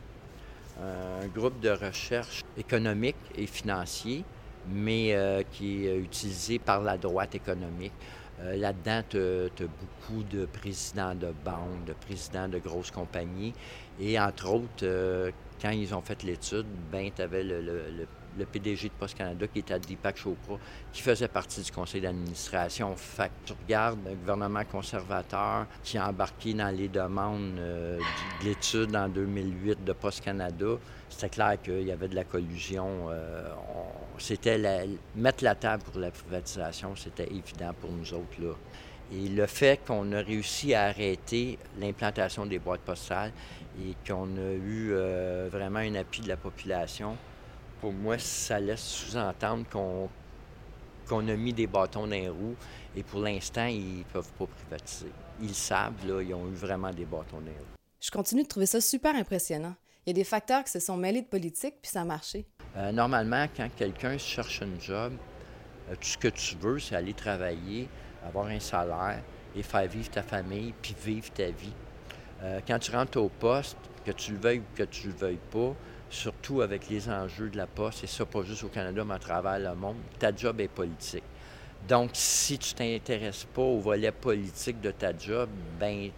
un 0.82 1.28
groupe 1.28 1.60
de 1.60 1.70
recherche 1.70 2.44
économique 2.58 3.18
et 3.36 3.48
financier, 3.48 4.24
mais 4.70 5.14
euh, 5.14 5.44
qui 5.52 5.88
est 5.88 5.98
utilisé 5.98 6.60
par 6.60 6.82
la 6.82 6.98
droite 6.98 7.36
économique. 7.36 7.94
Euh, 8.40 8.56
là-dedans, 8.56 9.02
tu 9.10 9.18
as, 9.18 9.68
beaucoup 9.68 10.24
de 10.24 10.46
présidents 10.46 11.16
de 11.16 11.32
banques, 11.44 11.86
de 11.86 11.94
présidents 11.94 12.48
de 12.48 12.60
grosses 12.60 12.92
compagnies. 12.92 13.54
Et 14.00 14.20
entre 14.20 14.50
autres, 14.50 14.84
euh, 14.84 15.32
quand 15.62 15.72
ils 15.72 15.94
ont 15.96 16.02
fait 16.02 16.22
l'étude, 16.24 16.68
ben, 16.92 17.12
tu 17.16 17.22
avais 17.22 17.44
le, 17.44 17.62
le 17.62 18.08
PDG 18.46 18.90
de 18.90 18.94
Post 18.94 19.18
Canada, 19.18 19.48
qui 19.48 19.60
était 19.60 19.74
à 19.74 19.80
Deepak 19.80 20.18
Chopra, 20.18 20.58
qui 20.92 21.02
faisait 21.02 21.28
partie 21.28 21.62
du 21.62 21.72
conseil 21.72 22.02
d'administration. 22.02 22.96
Fait 22.96 23.30
que 23.30 23.48
tu 23.48 23.54
regardes 23.54 24.00
le 24.06 24.16
gouvernement 24.16 24.64
conservateur 24.66 25.66
qui 25.84 25.98
a 25.98 26.08
embarqué 26.08 26.54
dans 26.54 26.76
les 26.76 26.88
demandes 26.88 27.58
euh, 27.60 28.00
de 28.42 28.46
l'étude 28.46 28.96
en 28.96 29.10
2008 29.10 29.84
de 29.84 29.94
Post 29.94 30.24
Canada, 30.24 30.78
c'était 31.10 31.30
clair 31.30 31.62
qu'il 31.62 31.84
y 31.84 31.92
avait 31.92 32.08
de 32.08 32.16
la 32.16 32.24
collusion. 32.24 33.10
Euh, 33.10 33.50
c'était 34.18 34.88
mettre 35.16 35.44
la 35.44 35.56
table 35.56 35.84
pour 35.84 36.00
la 36.00 36.12
privatisation, 36.12 36.96
c'était 36.96 37.28
évident 37.28 37.74
pour 37.80 37.92
nous 37.92 38.14
autres. 38.14 38.42
Là. 38.42 38.54
Et 39.12 39.30
le 39.30 39.46
fait 39.46 39.80
qu'on 39.86 40.12
a 40.12 40.22
réussi 40.22 40.74
à 40.74 40.86
arrêter 40.86 41.58
l'implantation 41.80 42.46
des 42.46 42.60
boîtes 42.60 42.82
postales 42.82 43.32
et 43.82 43.96
qu'on 44.06 44.26
a 44.38 44.52
eu 44.52 44.90
euh, 44.92 45.48
vraiment 45.52 45.80
un 45.80 45.96
appui 45.96 46.22
de 46.22 46.28
la 46.28 46.36
population, 46.36 47.16
pour 47.80 47.94
moi, 47.94 48.18
ça 48.18 48.60
laisse 48.60 48.82
sous-entendre 48.82 49.66
qu'on 51.08 51.28
a 51.28 51.36
mis 51.36 51.54
des 51.54 51.68
bâtons 51.68 52.02
dans 52.02 52.08
les 52.08 52.30
roues 52.30 52.56
et 52.96 53.04
pour 53.04 53.20
l'instant, 53.20 53.66
ils 53.66 54.00
ne 54.00 54.04
peuvent 54.04 54.32
pas 54.34 54.48
privatiser. 54.48 55.12
Ils 55.42 55.56
savent, 55.56 56.06
là, 56.08 56.22
ils 56.22 56.34
ont 56.34 56.48
eu 56.48 56.56
vraiment 56.56 56.92
des 56.92 57.06
bâtons 57.06 57.40
dans 57.40 57.46
les 57.46 57.52
roues. 57.52 57.78
Je 58.00 58.12
continue 58.12 58.44
de 58.44 58.48
trouver 58.48 58.66
ça 58.66 58.82
super 58.82 59.16
impressionnant. 59.16 59.76
Il 60.06 60.10
y 60.10 60.12
a 60.12 60.14
des 60.14 60.24
facteurs 60.24 60.64
qui 60.64 60.72
se 60.72 60.80
sont 60.80 60.96
mêlés 60.96 61.22
de 61.22 61.28
politique, 61.28 61.76
puis 61.82 61.92
ça 61.92 62.02
a 62.02 62.06
marché. 62.06 62.46
Euh, 62.78 62.92
normalement, 62.92 63.46
quand 63.56 63.68
quelqu'un 63.76 64.18
cherche 64.18 64.62
un 64.62 64.80
job, 64.80 65.14
euh, 65.90 65.96
tout 65.96 66.08
ce 66.08 66.18
que 66.18 66.28
tu 66.28 66.56
veux, 66.56 66.80
c'est 66.80 66.96
aller 66.96 67.14
travailler, 67.14 67.90
avoir 68.26 68.48
un 68.48 68.60
salaire 68.60 69.22
et 69.56 69.64
faire 69.64 69.88
vivre 69.88 70.10
ta 70.10 70.24
famille, 70.24 70.74
puis 70.82 70.96
vivre 71.04 71.32
ta 71.34 71.48
vie. 71.48 71.74
Euh, 72.42 72.62
quand 72.68 72.80
tu 72.80 72.92
rentres 72.92 73.18
au 73.18 73.30
poste, 73.30 73.78
que 74.06 74.12
tu 74.12 74.32
le 74.32 74.38
veuilles 74.38 74.60
ou 74.60 74.78
que 74.78 74.84
tu 74.84 75.08
le 75.08 75.14
veuilles 75.14 75.40
pas, 75.52 75.76
surtout 76.10 76.62
avec 76.62 76.90
les 76.90 77.10
enjeux 77.10 77.50
de 77.50 77.58
la 77.58 77.68
poste, 77.68 78.04
et 78.04 78.08
ça 78.08 78.26
pas 78.26 78.44
juste 78.44 78.64
au 78.64 78.70
Canada, 78.70 79.04
mais 79.06 79.16
à 79.16 79.20
travers 79.20 79.60
le 79.60 79.76
monde, 79.76 79.98
ta 80.20 80.36
job 80.36 80.60
est 80.62 80.68
politique. 80.68 81.24
Donc, 81.88 82.12
si 82.14 82.58
tu 82.58 82.74
t'intéresses 82.74 83.46
pas 83.46 83.62
au 83.62 83.80
volet 83.80 84.12
politique 84.12 84.82
de 84.82 84.92
ta 84.92 85.18
job, 85.18 85.50
ben 85.80 86.12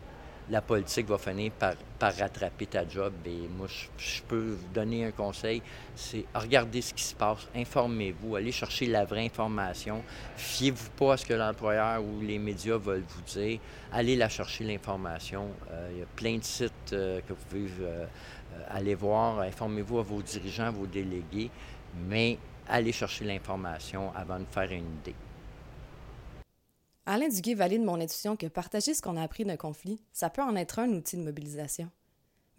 la 0.50 0.62
politique 0.62 1.08
va 1.08 1.18
finir 1.18 1.52
par, 1.52 1.76
rattraper 2.02 2.66
ta 2.66 2.88
job. 2.88 3.14
Et 3.26 3.48
moi, 3.56 3.68
je, 3.98 4.22
peux 4.28 4.56
vous 4.60 4.68
donner 4.74 5.06
un 5.06 5.12
conseil, 5.12 5.62
c'est 5.96 6.26
regardez 6.34 6.82
ce 6.82 6.94
qui 6.94 7.04
se 7.04 7.14
passe, 7.14 7.48
informez-vous, 7.56 8.36
allez 8.36 8.52
chercher 8.52 8.88
la 8.88 9.06
vraie 9.06 9.26
information. 9.26 10.02
Fiez-vous 10.38 10.90
pas 10.92 11.14
à 11.14 11.18
ce 11.18 11.26
que 11.26 11.34
l'employeur 11.34 12.02
ou 12.04 12.22
les 12.22 12.40
médias 12.40 12.78
veulent 12.78 13.06
vous 13.08 13.22
dire. 13.22 13.60
Allez 13.92 14.16
la 14.16 14.30
chercher, 14.30 14.64
l'information. 14.64 15.50
Euh, 15.72 15.90
il 15.94 16.00
y 16.00 16.02
a 16.02 16.08
plein 16.16 16.38
de 16.38 16.44
sites 16.44 16.94
euh, 16.94 17.22
que 17.28 17.34
vous 17.34 17.46
pouvez 17.50 17.70
euh, 17.82 18.06
aller 18.68 18.96
voir. 18.96 19.40
Informez-vous 19.40 20.00
à 20.00 20.04
vos 20.04 20.22
dirigeants, 20.22 20.72
vos 20.72 20.88
délégués, 20.88 21.50
mais 22.08 22.38
allez 22.68 22.92
chercher 22.92 23.26
l'information 23.26 24.12
avant 24.16 24.40
de 24.40 24.46
faire 24.46 24.72
une 24.72 24.94
idée. 25.02 25.16
Alain 27.06 27.28
Duguay 27.28 27.56
valide 27.56 27.84
mon 27.84 28.00
intuition 28.00 28.36
que 28.36 28.46
partager 28.46 28.94
ce 28.94 29.02
qu'on 29.02 29.18
a 29.18 29.24
appris 29.24 29.44
d'un 29.44 29.58
conflit, 29.58 30.00
ça 30.14 30.30
peut 30.30 30.44
en 30.44 30.56
être 30.56 30.78
un 30.78 30.90
outil 30.90 31.18
de 31.18 31.24
mobilisation. 31.24 31.90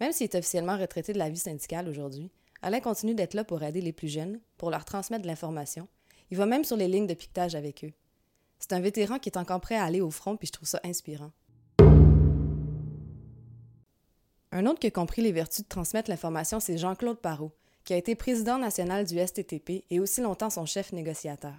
Même 0.01 0.11
s'il 0.11 0.25
est 0.25 0.35
officiellement 0.35 0.77
retraité 0.77 1.13
de 1.13 1.19
la 1.19 1.29
vie 1.29 1.37
syndicale 1.37 1.87
aujourd'hui, 1.87 2.29
Alain 2.61 2.79
continue 2.79 3.15
d'être 3.15 3.33
là 3.33 3.43
pour 3.43 3.63
aider 3.63 3.81
les 3.81 3.93
plus 3.93 4.09
jeunes, 4.09 4.39
pour 4.57 4.69
leur 4.69 4.83
transmettre 4.83 5.21
de 5.21 5.27
l'information. 5.27 5.87
Il 6.31 6.37
va 6.37 6.45
même 6.45 6.63
sur 6.63 6.75
les 6.75 6.87
lignes 6.87 7.07
de 7.07 7.13
piquetage 7.13 7.55
avec 7.55 7.83
eux. 7.83 7.93
C'est 8.59 8.73
un 8.73 8.79
vétéran 8.79 9.19
qui 9.19 9.29
est 9.29 9.37
encore 9.37 9.61
prêt 9.61 9.75
à 9.75 9.85
aller 9.85 10.01
au 10.01 10.11
front, 10.11 10.37
puis 10.37 10.47
je 10.47 10.51
trouve 10.51 10.67
ça 10.67 10.79
inspirant. 10.83 11.31
Un 14.53 14.65
autre 14.65 14.79
qui 14.79 14.87
a 14.87 14.91
compris 14.91 15.21
les 15.21 15.31
vertus 15.31 15.63
de 15.63 15.69
transmettre 15.69 16.09
l'information, 16.09 16.59
c'est 16.59 16.77
Jean-Claude 16.77 17.19
Parot, 17.19 17.53
qui 17.85 17.93
a 17.93 17.97
été 17.97 18.15
président 18.15 18.57
national 18.57 19.05
du 19.05 19.17
STTP 19.17 19.85
et 19.89 19.99
aussi 20.01 20.19
longtemps 20.19 20.49
son 20.49 20.65
chef 20.65 20.91
négociateur. 20.91 21.53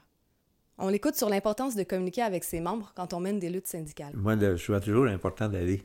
On 0.76 0.88
l'écoute 0.88 1.14
sur 1.14 1.30
l'importance 1.30 1.74
de 1.74 1.84
communiquer 1.84 2.20
avec 2.20 2.44
ses 2.44 2.60
membres 2.60 2.92
quand 2.94 3.14
on 3.14 3.20
mène 3.20 3.38
des 3.38 3.48
luttes 3.48 3.66
syndicales. 3.66 4.12
Moi, 4.14 4.36
je 4.56 4.66
vois 4.66 4.80
toujours 4.80 5.06
l'important 5.06 5.48
d'aller 5.48 5.82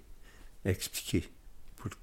expliquer 0.65 1.23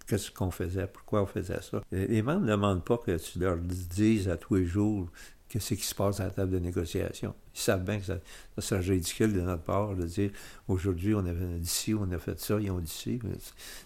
qu'est-ce 0.07 0.31
qu'on 0.31 0.51
faisait, 0.51 0.87
pourquoi 0.87 1.23
on 1.23 1.27
faisait 1.27 1.61
ça. 1.61 1.83
Les 1.93 2.23
membres 2.23 2.47
ne 2.47 2.53
demandent 2.53 2.85
pas 2.85 2.97
que 2.97 3.17
tu 3.19 3.39
leur 3.39 3.59
dises 3.59 4.31
à 4.31 4.39
tous 4.39 4.55
les 4.55 4.65
jours 4.65 5.11
qu'est-ce 5.55 5.75
qui 5.75 5.85
se 5.85 5.95
passe 5.95 6.19
à 6.19 6.25
la 6.25 6.31
table 6.31 6.51
de 6.51 6.59
négociation. 6.59 7.33
Ils 7.55 7.61
savent 7.61 7.85
bien 7.85 8.01
que 8.01 8.05
ça, 8.05 8.19
serait 8.59 8.81
ridicule 8.81 9.33
de 9.33 9.41
notre 9.41 9.63
part 9.63 9.95
de 9.95 10.05
dire 10.05 10.31
aujourd'hui 10.67 11.15
on 11.15 11.25
a 11.25 11.33
dit 11.33 11.69
ci, 11.69 11.95
on 11.95 12.11
a 12.11 12.19
fait 12.19 12.41
ça, 12.41 12.59
ils 12.61 12.73
ont 12.73 12.81
dit 12.81 12.91
ci. 12.91 13.21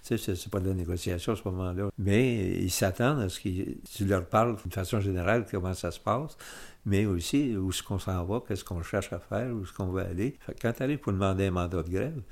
Tu 0.03 0.17
sais, 0.17 0.35
c'est 0.35 0.51
pas 0.51 0.61
de 0.61 0.69
la 0.69 0.75
négociation 0.75 1.35
à 1.35 1.37
ce 1.37 1.43
moment-là. 1.45 1.91
Mais 1.99 2.55
ils 2.55 2.71
s'attendent 2.71 3.21
à 3.21 3.29
ce 3.29 3.39
que 3.39 3.51
tu 3.95 4.07
leur 4.07 4.25
parles 4.25 4.57
de 4.65 4.73
façon 4.73 4.99
générale 5.01 5.45
comment 5.51 5.75
ça 5.75 5.91
se 5.91 6.01
passe, 6.01 6.39
mais 6.88 7.04
aussi 7.04 7.54
où 7.54 7.68
est-ce 7.68 7.83
qu'on 7.83 7.99
s'en 7.99 8.25
va, 8.25 8.42
qu'est-ce 8.47 8.64
qu'on 8.64 8.83
cherche 8.83 9.12
à 9.12 9.18
faire, 9.18 9.54
où 9.54 9.62
est-ce 9.62 9.73
qu'on 9.73 9.88
va 9.88 10.02
aller. 10.02 10.38
quand 10.61 10.73
tu 10.73 10.83
arrives 10.83 10.99
pour 10.99 11.12
demander 11.12 11.47
un 11.47 11.50
mandat 11.50 11.83
de 11.83 11.90
grève, 11.90 12.23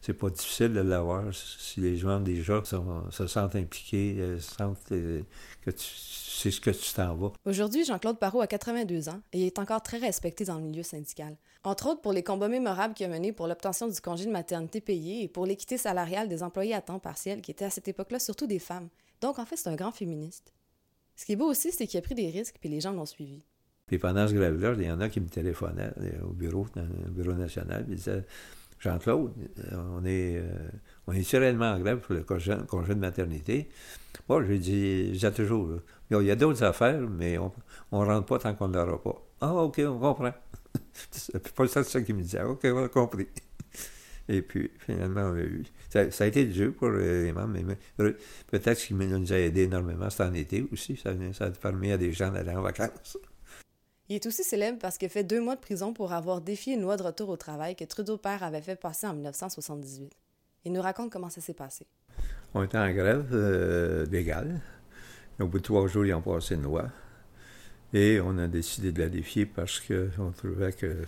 c'est 0.00 0.14
pas 0.14 0.30
difficile 0.30 0.72
de 0.72 0.80
l'avoir 0.80 1.24
si 1.34 1.80
les 1.80 1.98
gens 1.98 2.20
déjà 2.20 2.62
se 2.64 3.26
sentent 3.26 3.56
impliqués, 3.56 4.16
euh, 4.18 4.40
sentent 4.40 4.92
euh, 4.92 5.22
que 5.62 5.70
c'est 5.76 6.50
ce 6.50 6.60
que 6.60 6.70
tu 6.70 6.94
t'en 6.94 7.14
vas. 7.14 7.32
Aujourd'hui, 7.44 7.84
Jean-Claude 7.84 8.18
Parot 8.18 8.40
a 8.40 8.46
82 8.46 9.10
ans 9.10 9.20
et 9.34 9.46
est 9.46 9.58
encore 9.58 9.82
très 9.82 9.98
respecté 9.98 10.44
dans 10.44 10.56
le 10.56 10.62
milieu 10.62 10.82
syndical. 10.82 11.36
Entre 11.64 11.86
autres 11.88 12.00
pour 12.00 12.12
les 12.12 12.22
combats 12.22 12.48
mémorables 12.48 12.94
qu'il 12.94 13.06
a 13.06 13.08
menés 13.10 13.32
pour 13.32 13.48
l'obtention 13.48 13.88
du 13.88 14.00
congé 14.00 14.24
de 14.24 14.30
maternité 14.30 14.80
payé 14.80 15.24
et 15.24 15.28
pour 15.28 15.44
l'équité 15.44 15.76
salariale 15.76 16.28
des 16.28 16.42
employés 16.42 16.74
à 16.74 16.80
temps 16.80 17.00
partiel 17.00 17.42
qui 17.42 17.50
étaient 17.50 17.66
à 17.66 17.70
cette 17.70 17.88
époque-là 17.88 18.18
surtout 18.18 18.46
des 18.46 18.60
femmes. 18.60 18.88
Donc 19.20 19.38
en 19.38 19.44
fait, 19.44 19.56
c'est 19.56 19.68
un 19.68 19.76
grand 19.76 19.92
féministe. 19.92 20.54
Ce 21.16 21.26
qui 21.26 21.32
est 21.32 21.36
beau 21.36 21.50
aussi, 21.50 21.70
c'est 21.72 21.86
qu'il 21.86 21.98
a 21.98 22.02
pris 22.02 22.14
des 22.14 22.30
risques 22.30 22.56
puis 22.60 22.70
les 22.70 22.80
gens 22.80 22.92
l'ont 22.92 23.06
suivi. 23.06 23.42
Puis 23.86 23.98
pendant 23.98 24.26
ce 24.26 24.34
grève-là, 24.34 24.74
il 24.76 24.82
y 24.82 24.90
en 24.90 25.00
a 25.00 25.08
qui 25.08 25.20
me 25.20 25.28
téléphonaient 25.28 25.92
euh, 26.00 26.24
au 26.24 26.32
bureau, 26.32 26.66
dans 26.74 26.82
le 26.82 27.10
bureau 27.10 27.36
national, 27.36 27.84
ils 27.88 27.94
disaient 27.94 28.24
Jean-Claude, 28.80 29.32
euh, 29.72 29.76
on 29.92 30.04
est, 30.04 30.38
euh, 30.38 30.68
on 31.06 31.12
est 31.12 31.34
en 31.36 31.78
grève 31.78 31.98
pour 32.00 32.16
le 32.16 32.24
congé, 32.24 32.56
de 32.56 32.94
maternité. 32.94 33.68
Moi, 34.28 34.42
je 34.42 34.48
lui 34.48 35.14
j'ai 35.14 35.30
toujours, 35.30 35.70
il 36.10 36.20
y 36.22 36.30
a 36.32 36.34
d'autres 36.34 36.64
affaires, 36.64 37.00
mais 37.00 37.38
on 37.38 37.52
ne 37.92 38.04
rentre 38.04 38.26
pas 38.26 38.40
tant 38.40 38.54
qu'on 38.56 38.66
ne 38.66 38.74
l'aura 38.74 39.00
pas. 39.00 39.22
Ah, 39.40 39.54
OK, 39.54 39.80
on 39.86 40.00
comprend. 40.00 40.34
c'est 41.12 41.54
pas 41.54 41.68
ça, 41.68 41.84
ça 41.84 42.02
qu'il 42.02 42.16
me 42.16 42.22
disait. 42.22 42.42
OK, 42.42 42.64
on 42.64 42.84
a 42.84 42.88
compris. 42.88 43.28
Et 44.28 44.42
puis, 44.42 44.68
finalement, 44.80 45.30
on 45.30 45.34
a 45.34 45.42
eu. 45.42 45.62
Ça, 45.90 46.24
a 46.24 46.26
été 46.26 46.44
dur 46.46 46.74
pour 46.74 46.90
les 46.90 47.30
membres, 47.30 47.56
mais 47.64 47.76
peut-être 48.48 48.80
qu'il 48.80 48.96
nous 48.96 49.32
a 49.32 49.36
aidé 49.38 49.62
énormément 49.62 50.10
cet 50.10 50.22
en 50.22 50.34
été 50.34 50.66
aussi. 50.72 50.96
Ça 50.96 51.12
a 51.44 51.50
permis 51.50 51.92
à 51.92 51.96
des 51.96 52.12
gens 52.12 52.32
d'aller 52.32 52.50
en 52.50 52.62
vacances. 52.62 53.16
Il 54.08 54.14
est 54.14 54.26
aussi 54.26 54.44
célèbre 54.44 54.78
parce 54.78 54.98
qu'il 54.98 55.08
fait 55.08 55.24
deux 55.24 55.40
mois 55.40 55.56
de 55.56 55.60
prison 55.60 55.92
pour 55.92 56.12
avoir 56.12 56.40
défié 56.40 56.74
une 56.74 56.82
loi 56.82 56.96
de 56.96 57.02
retour 57.02 57.28
au 57.28 57.36
travail 57.36 57.74
que 57.74 57.84
Trudeau 57.84 58.16
père 58.16 58.44
avait 58.44 58.62
fait 58.62 58.76
passer 58.76 59.06
en 59.06 59.14
1978. 59.14 60.12
Il 60.64 60.72
nous 60.72 60.80
raconte 60.80 61.10
comment 61.10 61.28
ça 61.28 61.40
s'est 61.40 61.54
passé. 61.54 61.86
On 62.54 62.62
était 62.62 62.78
en 62.78 62.92
grève 62.92 63.28
euh, 63.32 64.06
légale. 64.06 64.60
Au 65.40 65.46
bout 65.46 65.58
de 65.58 65.64
trois 65.64 65.88
jours, 65.88 66.06
ils 66.06 66.14
ont 66.14 66.22
passé 66.22 66.54
une 66.54 66.62
loi. 66.62 66.86
Et 67.92 68.20
on 68.20 68.38
a 68.38 68.46
décidé 68.46 68.92
de 68.92 69.00
la 69.00 69.08
défier 69.08 69.44
parce 69.44 69.80
qu'on 69.80 70.30
trouvait 70.30 70.72
que 70.72 71.02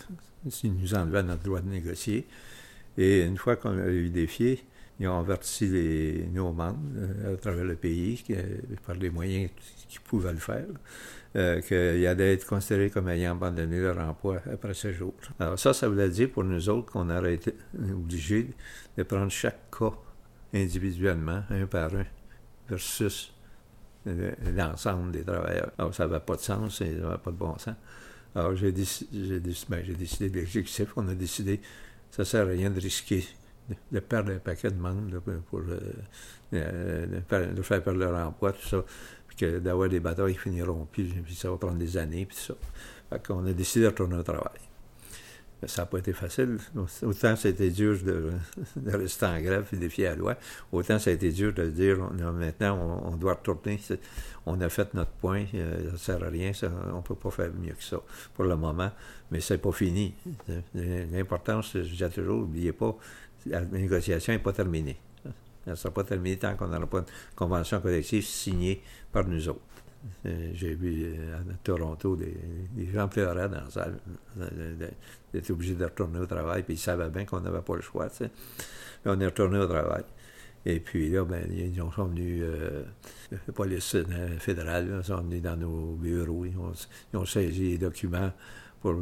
s'ils 0.50 0.74
nous 0.74 0.94
enlevaient 0.94 1.22
notre 1.22 1.44
droit 1.44 1.60
de 1.60 1.68
négocier. 1.68 2.26
Et 2.96 3.22
une 3.22 3.36
fois 3.36 3.54
qu'on 3.54 3.78
a 3.78 3.86
eu 3.86 4.10
défié, 4.10 4.64
ils 4.98 5.06
ont 5.06 5.20
averti 5.20 5.68
les, 5.68 6.26
nos 6.32 6.52
membres 6.52 6.78
euh, 6.96 7.34
à 7.34 7.36
travers 7.36 7.64
le 7.64 7.76
pays, 7.76 8.24
par 8.84 8.96
les 8.96 9.10
moyens 9.10 9.50
qu'ils 9.88 10.00
pouvaient 10.00 10.32
le 10.32 10.38
faire, 10.38 10.66
euh, 11.38 11.60
qu'ils 11.62 12.06
allaient 12.06 12.34
être 12.34 12.46
considérés 12.46 12.90
comme 12.90 13.08
ayant 13.08 13.32
abandonné 13.32 13.80
leur 13.80 13.98
emploi 13.98 14.42
après 14.52 14.74
ce 14.74 14.92
jour. 14.92 15.14
Alors 15.38 15.58
ça, 15.58 15.72
ça 15.72 15.88
voulait 15.88 16.10
dire 16.10 16.30
pour 16.30 16.44
nous 16.44 16.68
autres 16.68 16.92
qu'on 16.92 17.08
aurait 17.08 17.34
été 17.34 17.54
obligés 17.90 18.50
de 18.96 19.02
prendre 19.04 19.30
chaque 19.30 19.70
cas 19.70 19.92
individuellement, 20.52 21.42
un 21.50 21.66
par 21.66 21.94
un, 21.94 22.06
versus 22.68 23.32
l'ensemble 24.06 25.12
des 25.12 25.22
travailleurs. 25.22 25.70
Alors 25.78 25.94
ça 25.94 26.06
n'avait 26.06 26.20
pas 26.20 26.36
de 26.36 26.40
sens, 26.40 26.78
ça 26.78 26.84
n'avait 26.84 27.18
pas 27.18 27.30
de 27.30 27.36
bon 27.36 27.56
sens. 27.58 27.74
Alors 28.34 28.54
j'ai, 28.54 28.72
décidé, 28.72 29.40
ben, 29.68 29.82
décidé 29.96 30.28
l'exécutif, 30.28 30.92
on 30.96 31.08
a 31.08 31.14
décidé 31.14 31.60
ça 32.10 32.22
ne 32.22 32.24
sert 32.24 32.46
à 32.46 32.50
rien 32.50 32.70
de 32.70 32.80
risquer 32.80 33.24
de, 33.92 34.00
perdre 34.00 34.32
un 34.32 34.38
paquet 34.38 34.70
de 34.70 34.80
monde 34.80 35.20
pour 35.50 35.60
euh, 35.60 35.78
euh, 36.54 37.06
de, 37.06 37.62
faire 37.62 37.82
perdre 37.82 37.98
leur 37.98 38.26
emploi, 38.26 38.52
tout 38.52 38.66
ça, 38.66 38.84
que 39.38 39.58
d'avoir 39.58 39.88
des 39.88 40.00
batailles 40.00 40.34
qui 40.34 40.40
finiront 40.40 40.86
plus, 40.90 41.04
puis 41.24 41.34
ça 41.34 41.50
va 41.50 41.56
prendre 41.56 41.78
des 41.78 41.96
années, 41.96 42.26
puis 42.26 42.36
ça. 42.36 42.54
Fait 43.10 43.26
qu'on 43.26 43.46
a 43.46 43.52
décidé 43.52 43.84
de 43.84 43.90
retourner 43.90 44.16
au 44.16 44.22
travail. 44.22 44.60
Ça 45.66 45.82
n'a 45.82 45.86
pas 45.86 45.98
été 45.98 46.12
facile. 46.12 46.58
Autant 47.02 47.34
ça 47.34 47.48
été 47.48 47.70
dur 47.70 47.98
de, 48.04 48.30
rester 48.86 49.26
en 49.26 49.40
grève 49.40 49.66
et 49.72 49.76
défier 49.76 50.04
la 50.04 50.14
loi, 50.14 50.36
autant 50.70 51.00
ça 51.00 51.10
a 51.10 51.12
été 51.14 51.32
dur 51.32 51.52
de 51.52 51.68
dire 51.68 51.98
maintenant 51.98 53.02
on, 53.04 53.16
doit 53.16 53.34
retourner. 53.34 53.80
On 54.46 54.60
a 54.60 54.68
fait 54.68 54.94
notre 54.94 55.10
point, 55.10 55.46
euh, 55.54 55.86
ça 55.86 55.92
ne 55.92 55.96
sert 55.96 56.24
à 56.24 56.28
rien, 56.28 56.52
on 56.92 56.98
ne 56.98 57.02
peut 57.02 57.16
pas 57.16 57.30
faire 57.30 57.50
mieux 57.52 57.72
que 57.72 57.82
ça 57.82 58.00
pour 58.34 58.44
le 58.44 58.56
moment, 58.56 58.92
mais 59.32 59.40
c'est 59.40 59.58
pas 59.58 59.72
fini. 59.72 60.14
L'importance, 60.74 61.72
je 61.74 61.80
dis 61.80 62.14
toujours, 62.14 62.40
n'oubliez 62.42 62.72
pas, 62.72 62.96
la 63.46 63.62
négociation 63.62 64.32
n'est 64.32 64.38
pas 64.38 64.52
terminée. 64.52 64.98
Ne 65.68 65.74
sera 65.74 65.92
pas 65.92 66.04
terminée 66.04 66.38
tant 66.38 66.56
qu'on 66.56 66.68
n'aura 66.68 66.86
pas 66.86 66.98
une 66.98 67.04
convention 67.36 67.80
collective 67.80 68.24
signée 68.24 68.82
par 69.12 69.26
nous 69.26 69.48
autres. 69.48 69.60
Euh, 70.26 70.50
j'ai 70.54 70.74
vu 70.74 71.04
euh, 71.04 71.38
à 71.38 71.54
Toronto 71.62 72.16
des, 72.16 72.34
gens 72.92 73.08
pleuraient 73.08 73.48
dans 73.48 73.64
la 73.64 73.70
salle 73.70 73.98
d'être 75.32 75.50
obligés 75.50 75.74
de 75.74 75.84
retourner 75.84 76.20
au 76.20 76.26
travail, 76.26 76.62
puis 76.62 76.74
ils 76.74 76.78
savaient 76.78 77.10
bien 77.10 77.24
qu'on 77.24 77.40
n'avait 77.40 77.60
pas 77.60 77.76
le 77.76 77.82
choix. 77.82 78.08
on 79.04 79.20
est 79.20 79.26
retourné 79.26 79.58
au 79.58 79.66
travail. 79.66 80.04
Et 80.64 80.80
puis 80.80 81.10
là, 81.10 81.24
ben, 81.24 81.46
ils 81.50 81.74
sont 81.76 82.04
venus, 82.04 82.42
euh, 82.44 82.84
la 83.30 83.52
police 83.52 83.96
fédérale, 84.38 84.98
ils 84.98 85.04
sont 85.04 85.22
venus 85.22 85.42
dans 85.42 85.56
nos 85.56 85.94
bureaux, 85.94 86.44
ils 86.44 87.16
ont, 87.16 87.24
saisi 87.24 87.70
les 87.70 87.78
documents 87.78 88.32
pour 88.80 88.94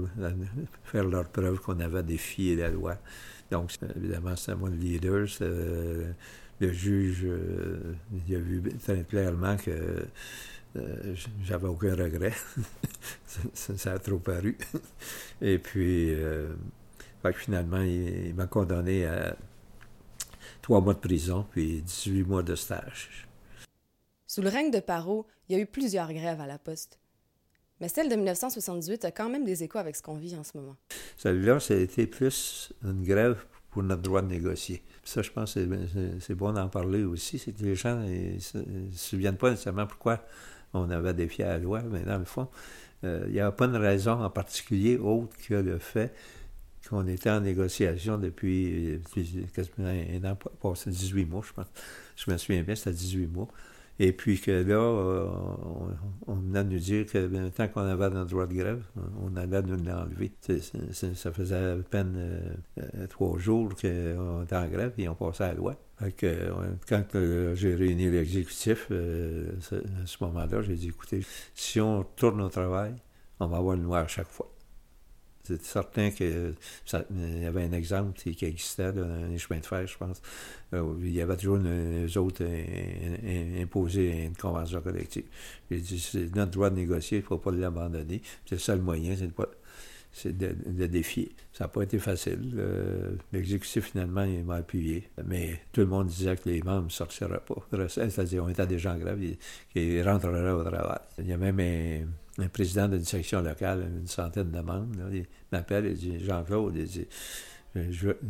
faire 0.84 1.04
leur 1.04 1.28
preuve 1.28 1.60
qu'on 1.60 1.80
avait 1.80 2.02
défié 2.02 2.56
la 2.56 2.68
loi. 2.68 2.96
Donc, 3.50 3.72
évidemment, 3.96 4.36
c'était 4.36 4.56
moi 4.56 4.70
le 4.70 4.76
leader. 4.76 5.26
Le 6.60 6.72
juge, 6.72 7.26
il 8.26 8.34
a 8.34 8.38
vu 8.38 8.62
très 8.78 9.02
clairement 9.04 9.56
que 9.56 10.06
euh, 10.76 11.14
j'avais 11.42 11.68
aucun 11.68 11.94
regret. 11.94 12.32
ça, 13.54 13.92
a 13.92 13.98
trop 13.98 14.18
paru. 14.18 14.56
Et 15.42 15.58
puis, 15.58 16.14
euh, 16.14 16.54
finalement, 17.34 17.80
il, 17.80 18.34
m'a 18.34 18.46
condamné 18.46 19.06
à 19.06 19.36
trois 20.62 20.80
mois 20.80 20.94
de 20.94 20.98
prison, 20.98 21.46
puis 21.50 21.82
18 21.82 22.24
mois 22.24 22.42
de 22.42 22.54
stage. 22.54 23.26
Sous 24.26 24.42
le 24.42 24.48
règne 24.48 24.70
de 24.70 24.80
Parot, 24.80 25.26
il 25.48 25.56
y 25.56 25.58
a 25.58 25.62
eu 25.62 25.66
plusieurs 25.66 26.12
grèves 26.12 26.40
à 26.40 26.46
la 26.46 26.58
Poste. 26.58 26.98
Mais 27.80 27.88
celle 27.88 28.08
de 28.08 28.16
1978 28.16 29.04
a 29.04 29.10
quand 29.10 29.28
même 29.28 29.44
des 29.44 29.62
échos 29.62 29.78
avec 29.78 29.96
ce 29.96 30.02
qu'on 30.02 30.16
vit 30.16 30.34
en 30.36 30.44
ce 30.44 30.56
moment. 30.56 30.76
Celle-là, 31.16 31.60
ça 31.60 31.74
a 31.74 31.76
été 31.76 32.06
plus 32.06 32.72
une 32.82 33.04
grève 33.04 33.44
pour 33.70 33.82
notre 33.82 34.02
droit 34.02 34.22
de 34.22 34.28
négocier. 34.28 34.82
Ça, 35.06 35.22
je 35.22 35.30
pense 35.30 35.54
que 35.54 35.60
c'est 36.18 36.34
bon 36.34 36.52
d'en 36.52 36.68
parler 36.68 37.04
aussi. 37.04 37.38
C'est 37.38 37.52
que 37.52 37.62
les 37.62 37.76
gens 37.76 37.94
ne 37.94 38.40
se, 38.40 38.58
souviennent 38.92 39.36
pas 39.36 39.50
nécessairement 39.50 39.86
pourquoi 39.86 40.20
on 40.74 40.90
avait 40.90 41.14
défié 41.14 41.44
la 41.44 41.58
loi, 41.58 41.80
mais 41.82 42.00
dans 42.00 42.18
le 42.18 42.24
fond, 42.24 42.48
euh, 43.04 43.24
il 43.28 43.34
n'y 43.34 43.40
a 43.40 43.52
pas 43.52 43.68
de 43.68 43.78
raison 43.78 44.20
en 44.20 44.30
particulier 44.30 44.98
autre 44.98 45.36
que 45.46 45.54
le 45.54 45.78
fait 45.78 46.12
qu'on 46.88 47.06
était 47.06 47.30
en 47.30 47.40
négociation 47.40 48.18
depuis, 48.18 49.00
quasiment 49.54 49.86
un 49.86 50.24
an, 50.24 50.36
passé 50.60 50.90
18 50.90 51.24
mois, 51.26 51.42
je 51.46 51.52
pense. 51.52 51.66
Je 52.16 52.28
me 52.28 52.36
souviens 52.36 52.62
bien, 52.62 52.74
c'était 52.74 52.90
18 52.90 53.28
mois. 53.28 53.48
Et 53.98 54.12
puis 54.12 54.38
que 54.38 54.50
là, 54.50 54.74
euh, 54.74 55.26
on, 56.26 56.34
venait 56.34 56.64
de 56.64 56.70
nous 56.70 56.78
dire 56.78 57.06
que 57.06 57.48
tant 57.48 57.68
qu'on 57.68 57.80
avait 57.80 58.10
notre 58.10 58.30
droit 58.30 58.46
de 58.46 58.54
grève, 58.54 58.84
on 59.22 59.34
allait 59.36 59.62
nous 59.62 59.82
l'enlever. 59.82 60.32
ça 60.92 61.32
faisait 61.32 61.72
à 61.72 61.76
peine 61.76 62.14
euh, 62.78 63.06
trois 63.08 63.38
jours 63.38 63.70
qu'on 63.70 64.42
était 64.42 64.56
en 64.56 64.68
grève 64.68 64.92
et 64.98 65.08
on 65.08 65.14
passait 65.14 65.44
à 65.44 65.48
la 65.48 65.54
loi. 65.54 65.76
quand 66.00 67.14
euh, 67.14 67.54
j'ai 67.54 67.74
réuni 67.74 68.10
l'exécutif, 68.10 68.90
à 68.90 70.06
ce 70.06 70.24
moment-là, 70.24 70.60
j'ai 70.60 70.74
dit, 70.74 70.88
écoutez, 70.88 71.24
si 71.54 71.80
on 71.80 72.02
tourne 72.02 72.42
au 72.42 72.50
travail, 72.50 72.94
on 73.40 73.46
va 73.46 73.56
avoir 73.56 73.76
une 73.76 73.84
loi 73.84 74.00
à 74.00 74.06
chaque 74.06 74.28
fois. 74.28 74.50
C'est 75.46 75.62
certain 75.62 76.10
qu'il 76.10 76.54
y 76.92 77.44
avait 77.46 77.62
un 77.62 77.72
exemple 77.72 78.18
qui 78.18 78.44
existait, 78.44 78.92
dans 78.92 79.28
les 79.30 79.38
chemins 79.38 79.60
de 79.60 79.66
fer, 79.66 79.86
je 79.86 79.96
pense. 79.96 80.20
Euh, 80.74 80.94
il 81.00 81.12
y 81.12 81.20
avait 81.20 81.36
toujours 81.36 81.56
une, 81.56 82.08
autres 82.16 82.44
imposé 83.62 84.24
une 84.24 84.34
convention 84.34 84.80
collective. 84.80 85.26
J'ai 85.70 85.78
dit, 85.78 86.00
c'est 86.00 86.34
notre 86.34 86.50
droit 86.50 86.70
de 86.70 86.76
négocier, 86.76 87.18
il 87.18 87.20
ne 87.20 87.26
faut 87.26 87.38
pas 87.38 87.52
l'abandonner. 87.52 88.22
C'est 88.46 88.58
ça 88.58 88.74
le 88.74 88.82
moyen, 88.82 89.14
c'est 90.12 90.36
de, 90.36 90.56
de, 90.66 90.86
défier. 90.86 91.30
Ça 91.52 91.64
n'a 91.64 91.68
pas 91.68 91.82
été 91.82 91.98
facile. 91.98 92.54
Euh, 92.56 93.12
l'exécutif, 93.32 93.90
finalement, 93.92 94.24
il 94.24 94.44
m'a 94.44 94.56
appuyé. 94.56 95.08
Mais 95.24 95.60
tout 95.72 95.82
le 95.82 95.86
monde 95.86 96.08
disait 96.08 96.36
que 96.36 96.48
les 96.48 96.62
membres 96.62 96.86
ne 96.86 96.90
sortiraient 96.90 97.40
pas. 97.46 97.66
C'est-à-dire, 97.88 98.42
on 98.42 98.48
était 98.48 98.66
des 98.66 98.78
gens 98.78 98.96
graves 98.96 99.20
qui 99.72 100.02
rentreraient 100.02 100.50
au 100.50 100.64
travail. 100.64 100.98
Il 101.18 101.28
y 101.28 101.32
a 101.32 101.36
même 101.36 101.60
un 101.60 102.06
un 102.38 102.48
président 102.48 102.88
d'une 102.88 103.04
section 103.04 103.40
locale, 103.40 103.88
une 104.00 104.06
centaine 104.06 104.50
de 104.50 104.60
membres, 104.60 104.94
il 105.12 105.26
m'appelle 105.52 105.86
et 105.86 105.94
dit 105.94 106.18
Jean-Claude, 106.24 106.74
il 106.76 106.86
dit 106.86 107.06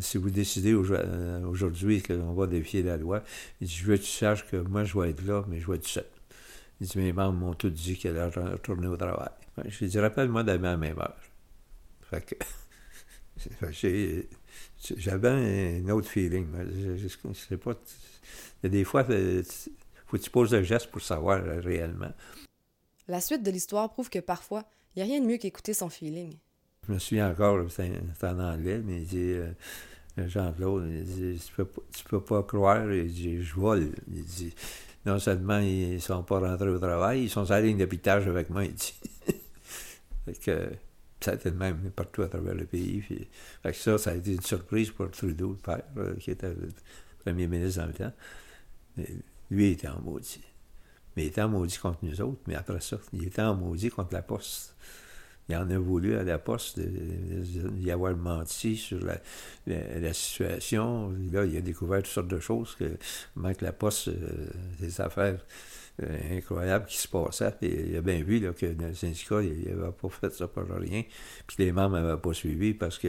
si 0.00 0.18
vous 0.18 0.30
décidez 0.30 0.72
euh, 0.72 1.46
aujourd'hui 1.46 2.02
qu'on 2.02 2.34
va 2.34 2.46
défier 2.46 2.82
la 2.82 2.96
loi, 2.96 3.22
il 3.60 3.66
dit 3.66 3.74
Je 3.74 3.84
veux 3.84 3.96
que 3.96 4.02
tu 4.02 4.10
saches 4.10 4.46
que 4.46 4.56
moi, 4.56 4.84
je 4.84 4.98
vais 4.98 5.10
être 5.10 5.24
là, 5.24 5.44
mais 5.48 5.60
je 5.60 5.70
vais 5.70 5.76
être 5.76 5.86
seul. 5.86 6.06
Il 6.80 6.86
dit 6.86 6.98
Mes 6.98 7.12
membres 7.12 7.38
m'ont 7.38 7.54
tous 7.54 7.70
dit 7.70 7.96
qu'elle 7.96 8.18
allait 8.18 8.34
retourner 8.34 8.86
au 8.86 8.96
travail. 8.96 9.30
Je 9.66 9.78
lui 9.78 9.88
dis 9.88 9.98
Rappelle-moi 9.98 10.42
d'aller 10.42 10.66
à 10.66 10.76
même 10.76 10.98
heure. 10.98 11.16
Fait 12.10 12.24
que. 12.24 12.34
J'avais 14.96 15.28
un 15.28 15.88
autre 15.90 16.08
feeling. 16.08 16.46
Je, 16.96 17.08
sais 17.34 17.56
pas. 17.56 17.74
Des 18.62 18.84
fois, 18.84 19.04
il 19.08 19.44
faut 20.06 20.16
que 20.16 20.22
tu 20.22 20.30
poses 20.30 20.54
un 20.54 20.62
geste 20.62 20.90
pour 20.90 21.02
savoir 21.02 21.42
réellement. 21.62 22.12
La 23.08 23.20
suite 23.20 23.42
de 23.42 23.50
l'histoire 23.50 23.90
prouve 23.90 24.10
que 24.10 24.18
parfois, 24.18 24.64
il 24.94 25.02
n'y 25.02 25.02
a 25.02 25.12
rien 25.12 25.20
de 25.20 25.26
mieux 25.26 25.36
qu'écouter 25.36 25.74
son 25.74 25.88
feeling. 25.88 26.34
Je 26.86 26.92
me 26.92 26.98
souviens 26.98 27.30
encore, 27.30 27.64
c'est 27.70 27.90
en 28.22 28.38
anglais, 28.40 28.80
mais 28.84 29.02
il 29.02 29.06
dit 29.06 29.32
euh, 29.32 29.52
Jean-Claude, 30.16 30.88
il 30.90 31.04
dit 31.04 31.42
tu 31.44 31.52
peux, 31.54 31.66
peux 32.08 32.20
pas 32.20 32.42
croire, 32.42 32.92
il 32.92 33.12
dit 33.12 33.42
je 33.42 33.54
vole. 33.54 33.90
Il 34.12 34.24
dit 34.24 34.54
non 35.04 35.18
seulement 35.18 35.58
ils 35.58 35.94
ne 35.94 35.98
sont 35.98 36.22
pas 36.22 36.40
rentrés 36.40 36.68
au 36.68 36.78
travail, 36.78 37.24
ils 37.24 37.30
sont 37.30 37.44
sur 37.44 37.54
la 37.54 37.60
ligne 37.60 37.82
avec 37.82 38.50
moi, 38.50 38.64
il 38.64 38.74
dit. 38.74 38.94
que 40.44 40.70
ça 41.20 41.32
a 41.32 41.34
été 41.34 41.50
le 41.50 41.56
même 41.56 41.90
partout 41.90 42.22
à 42.22 42.28
travers 42.28 42.54
le 42.54 42.66
pays. 42.66 43.00
fait 43.00 43.28
que 43.62 43.72
ça, 43.72 43.98
ça 43.98 44.10
a 44.10 44.14
été 44.14 44.34
une 44.34 44.42
surprise 44.42 44.90
pour 44.90 45.10
Trudeau, 45.10 45.50
le 45.50 45.56
père, 45.56 45.82
euh, 45.96 46.14
qui 46.16 46.30
était 46.30 46.48
le 46.48 46.68
premier 47.20 47.46
ministre 47.46 47.80
dans 47.80 47.86
le 47.86 47.94
temps. 47.94 48.12
lui, 49.50 49.68
il 49.68 49.72
était 49.72 49.88
en 49.88 50.00
maudit. 50.00 50.42
Mais 51.16 51.24
il 51.24 51.26
était 51.28 51.42
en 51.42 51.48
maudit 51.48 51.78
contre 51.78 51.98
nous 52.02 52.20
autres, 52.20 52.40
mais 52.46 52.54
après 52.54 52.80
ça, 52.80 52.98
il 53.12 53.26
était 53.26 53.42
en 53.42 53.54
maudit 53.54 53.90
contre 53.90 54.12
la 54.12 54.22
poste. 54.22 54.74
Il 55.48 55.56
en 55.56 55.70
a 55.70 55.78
voulu 55.78 56.16
à 56.16 56.24
la 56.24 56.38
poste 56.38 56.80
d'y 56.80 57.90
avoir 57.90 58.16
menti 58.16 58.76
sur 58.76 58.98
la, 58.98 60.12
situation. 60.12 61.14
Là, 61.32 61.44
il 61.44 61.56
a 61.56 61.60
découvert 61.60 61.98
toutes 62.02 62.12
sortes 62.12 62.28
de 62.28 62.40
choses, 62.40 62.74
que, 62.74 62.96
comment 63.34 63.54
que 63.54 63.64
la 63.64 63.72
poste, 63.72 64.08
euh, 64.08 64.48
des 64.80 65.00
affaires 65.00 65.38
euh, 66.02 66.36
incroyables 66.36 66.86
qui 66.86 66.98
se 66.98 67.06
passaient. 67.06 67.54
Il 67.62 67.96
a 67.96 68.00
bien 68.00 68.22
vu 68.22 68.40
que 68.54 68.66
le 68.66 68.94
syndicat, 68.94 69.40
il 69.40 69.68
n'avait 69.68 69.92
pas 69.92 70.08
fait 70.08 70.32
ça 70.32 70.48
pour 70.48 70.64
rien. 70.64 71.04
Puis 71.46 71.56
les 71.58 71.70
membres 71.70 71.96
n'avaient 71.96 72.20
pas 72.20 72.34
suivi 72.34 72.74
parce 72.74 72.98
que 72.98 73.08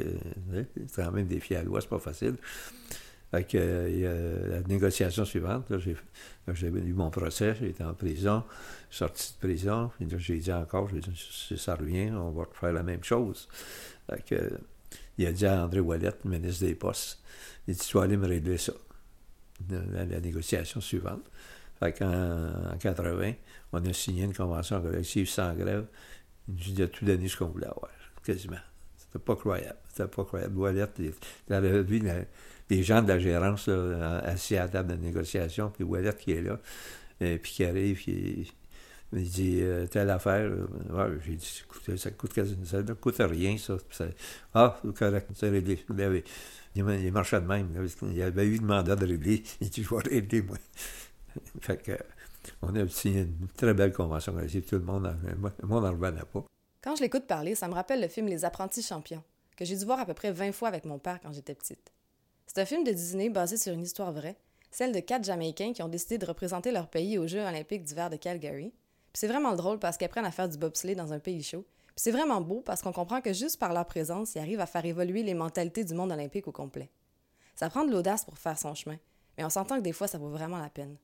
hein, 0.54 0.64
c'est 0.88 1.04
quand 1.04 1.12
même 1.12 1.28
défier 1.28 1.56
à 1.56 1.60
la 1.60 1.66
loi, 1.66 1.82
c'est 1.82 1.90
pas 1.90 2.00
facile. 2.00 2.36
Fait 3.32 3.44
que, 3.44 4.50
la 4.50 4.62
négociation 4.62 5.26
suivante, 5.26 5.66
j'ai, 5.80 6.68
eu 6.68 6.94
mon 6.94 7.10
procès, 7.10 7.58
été 7.62 7.84
en 7.84 7.94
prison, 7.94 8.44
sorti 8.90 9.34
de 9.34 9.48
prison, 9.48 9.92
puis 9.98 10.08
j'ai 10.18 10.38
dit 10.38 10.54
encore, 10.54 10.90
j'ai 10.90 11.02
dit, 11.02 11.28
si 11.32 11.58
ça 11.58 11.76
revient, 11.76 12.12
on 12.12 12.32
va 12.32 12.46
faire 12.54 12.72
la 12.72 12.84
même 12.84 13.04
chose. 13.04 13.50
Fait 14.10 14.24
que, 14.24 14.52
il 15.18 15.26
a 15.26 15.32
dit 15.34 15.46
à 15.46 15.66
André 15.66 15.82
Wallet, 15.82 16.14
ministre 16.24 16.66
des 16.66 16.76
Postes, 16.76 17.20
il 17.68 17.76
dit, 17.76 17.80
tu 17.80 17.98
vas 17.98 18.04
aller 18.04 18.16
me 18.16 18.28
régler 18.28 18.58
ça, 18.58 18.74
la, 19.70 20.06
négociation 20.06 20.80
suivante. 20.80 21.24
Fait 21.80 21.92
qu'en 21.92 22.72
en 22.74 22.78
80, 22.78 23.34
on 23.74 23.86
a 23.86 23.94
signé 23.94 24.24
une 24.24 24.34
convention 24.34 24.82
collective 24.82 25.28
sans 25.28 25.54
grève. 25.54 25.86
Il 26.48 26.82
a 26.82 26.88
tout 26.88 27.04
donné 27.04 27.28
ce 27.28 27.36
qu'on 27.36 27.48
voulait 27.48 27.68
avoir, 27.68 27.92
quasiment. 28.24 28.56
C'était 28.96 29.20
pas 29.20 29.36
croyable. 29.36 29.78
C'était 29.90 30.08
pas 30.08 30.24
croyable. 30.24 30.58
Wallet, 30.58 30.88
il, 31.00 31.54
avait 31.54 31.84
vu 31.84 32.02
les 32.70 32.84
gens 32.84 33.02
de 33.02 33.08
la 33.08 33.20
gérance 33.20 33.70
assis 34.24 34.58
à 34.58 34.64
la 34.64 34.70
table 34.70 34.98
de 34.98 35.02
négociation, 35.02 35.70
puis 35.70 35.84
Wallet 35.84 36.14
qui 36.14 36.32
est 36.32 36.42
là, 36.42 36.60
et 37.20 37.26
euh, 37.26 37.38
puis 37.38 37.52
qui 37.52 37.66
arrive, 37.66 38.00
qui, 38.00 38.52
il 39.14 39.30
dit 39.30 39.60
euh, 39.62 39.88
telle 39.88 40.10
affaire. 40.10 40.50
Euh, 40.92 41.20
j'ai 41.26 41.36
dit 41.36 41.46
ça 41.46 42.12
coûte 42.12 42.46
ça 42.66 42.82
ne 42.82 42.94
coûte 42.94 43.16
rien, 43.20 43.58
ça. 43.58 43.78
ah, 44.54 44.80
c'est 44.84 44.94
correct, 44.94 45.30
c'est 45.34 45.50
réglé. 45.50 45.84
Il, 46.76 47.12
marchait 47.12 47.42
de 47.42 47.48
même. 47.48 47.70
Il 48.04 48.22
avait 48.22 48.46
eu 48.46 48.58
le 48.58 48.66
mandat 48.66 48.96
de 48.96 49.06
régler. 49.06 49.44
Il 49.62 49.70
dit 49.70 49.84
je 49.84 49.90
vais 49.90 50.02
régler, 50.02 50.42
moi. 50.42 50.58
fait 51.62 51.82
que 51.82 51.98
on 52.62 52.76
a 52.76 52.88
signé 52.88 53.22
une 53.22 53.48
très 53.56 53.74
belle 53.74 53.94
convention. 53.94 54.34
Tout 54.34 54.76
le 54.76 54.82
monde, 54.82 55.16
le 55.24 55.68
monde 55.68 55.84
n'en 55.84 55.92
revenait 55.92 56.22
pas. 56.32 56.46
Quand 56.82 56.96
je 56.96 57.02
l'écoute 57.02 57.28
parler, 57.28 57.56
ça 57.56 57.68
me 57.68 57.74
rappelle 57.74 58.02
le 58.02 58.08
film 58.08 58.28
Les 58.28 58.46
apprentis 58.46 58.84
champions, 58.84 59.24
que 59.56 59.66
j'ai 59.66 59.76
dû 59.76 59.86
voir 59.86 60.00
à 60.00 60.06
peu 60.06 60.14
près 60.14 60.32
20 60.32 60.52
fois 60.52 60.68
avec 60.68 60.86
mon 60.86 61.00
père 61.00 61.20
quand 61.22 61.34
j'étais 61.34 61.56
petite. 61.56 61.92
C'est 62.48 62.62
un 62.62 62.66
film 62.66 62.84
de 62.84 62.92
Disney 62.92 63.30
basé 63.30 63.58
sur 63.58 63.74
une 63.74 63.84
histoire 63.84 64.12
vraie, 64.14 64.38
celle 64.72 64.94
de 64.94 65.00
quatre 65.02 65.26
Jamaïcains 65.26 65.74
qui 65.74 65.84
ont 65.84 65.90
décidé 65.90 66.18
de 66.18 66.26
représenter 66.26 66.72
leur 66.72 66.88
pays 66.88 67.18
aux 67.18 67.28
Jeux 67.28 67.46
olympiques 67.46 67.84
d'hiver 67.84 68.10
de 68.10 68.16
Calgary. 68.16 68.72
Puis 68.72 69.20
c'est 69.20 69.28
vraiment 69.28 69.54
drôle 69.54 69.80
parce 69.80 69.98
qu'ils 69.98 70.06
apprennent 70.06 70.26
à 70.26 70.32
faire 70.32 70.50
du 70.50 70.58
bobsleigh 70.58 70.96
dans 70.96 71.14
un 71.14 71.20
pays 71.20 71.44
chaud. 71.44 71.66
Puis 71.88 72.04
c'est 72.04 72.12
vraiment 72.12 72.42
beau 72.42 72.62
parce 72.62 72.82
qu'on 72.82 72.94
comprend 72.94 73.22
que 73.22 73.34
juste 73.34 73.60
par 73.60 73.74
leur 73.74 73.86
présence, 73.86 74.34
ils 74.36 74.40
arrivent 74.40 74.62
à 74.62 74.66
faire 74.66 74.86
évoluer 74.86 75.24
les 75.24 75.34
mentalités 75.34 75.84
du 75.84 75.94
monde 75.94 76.12
olympique 76.12 76.48
au 76.48 76.52
complet. 76.52 76.90
Ça 77.56 77.70
prend 77.70 77.84
de 77.84 77.92
l'audace 77.92 78.24
pour 78.24 78.38
faire 78.38 78.58
son 78.58 78.74
chemin, 78.74 78.98
mais 79.38 79.44
on 79.44 79.50
s'entend 79.50 79.78
que 79.78 79.84
des 79.84 79.94
fois 79.94 80.08
ça 80.08 80.18
vaut 80.18 80.30
vraiment 80.30 80.60
la 80.60 80.70
peine. 80.70 80.96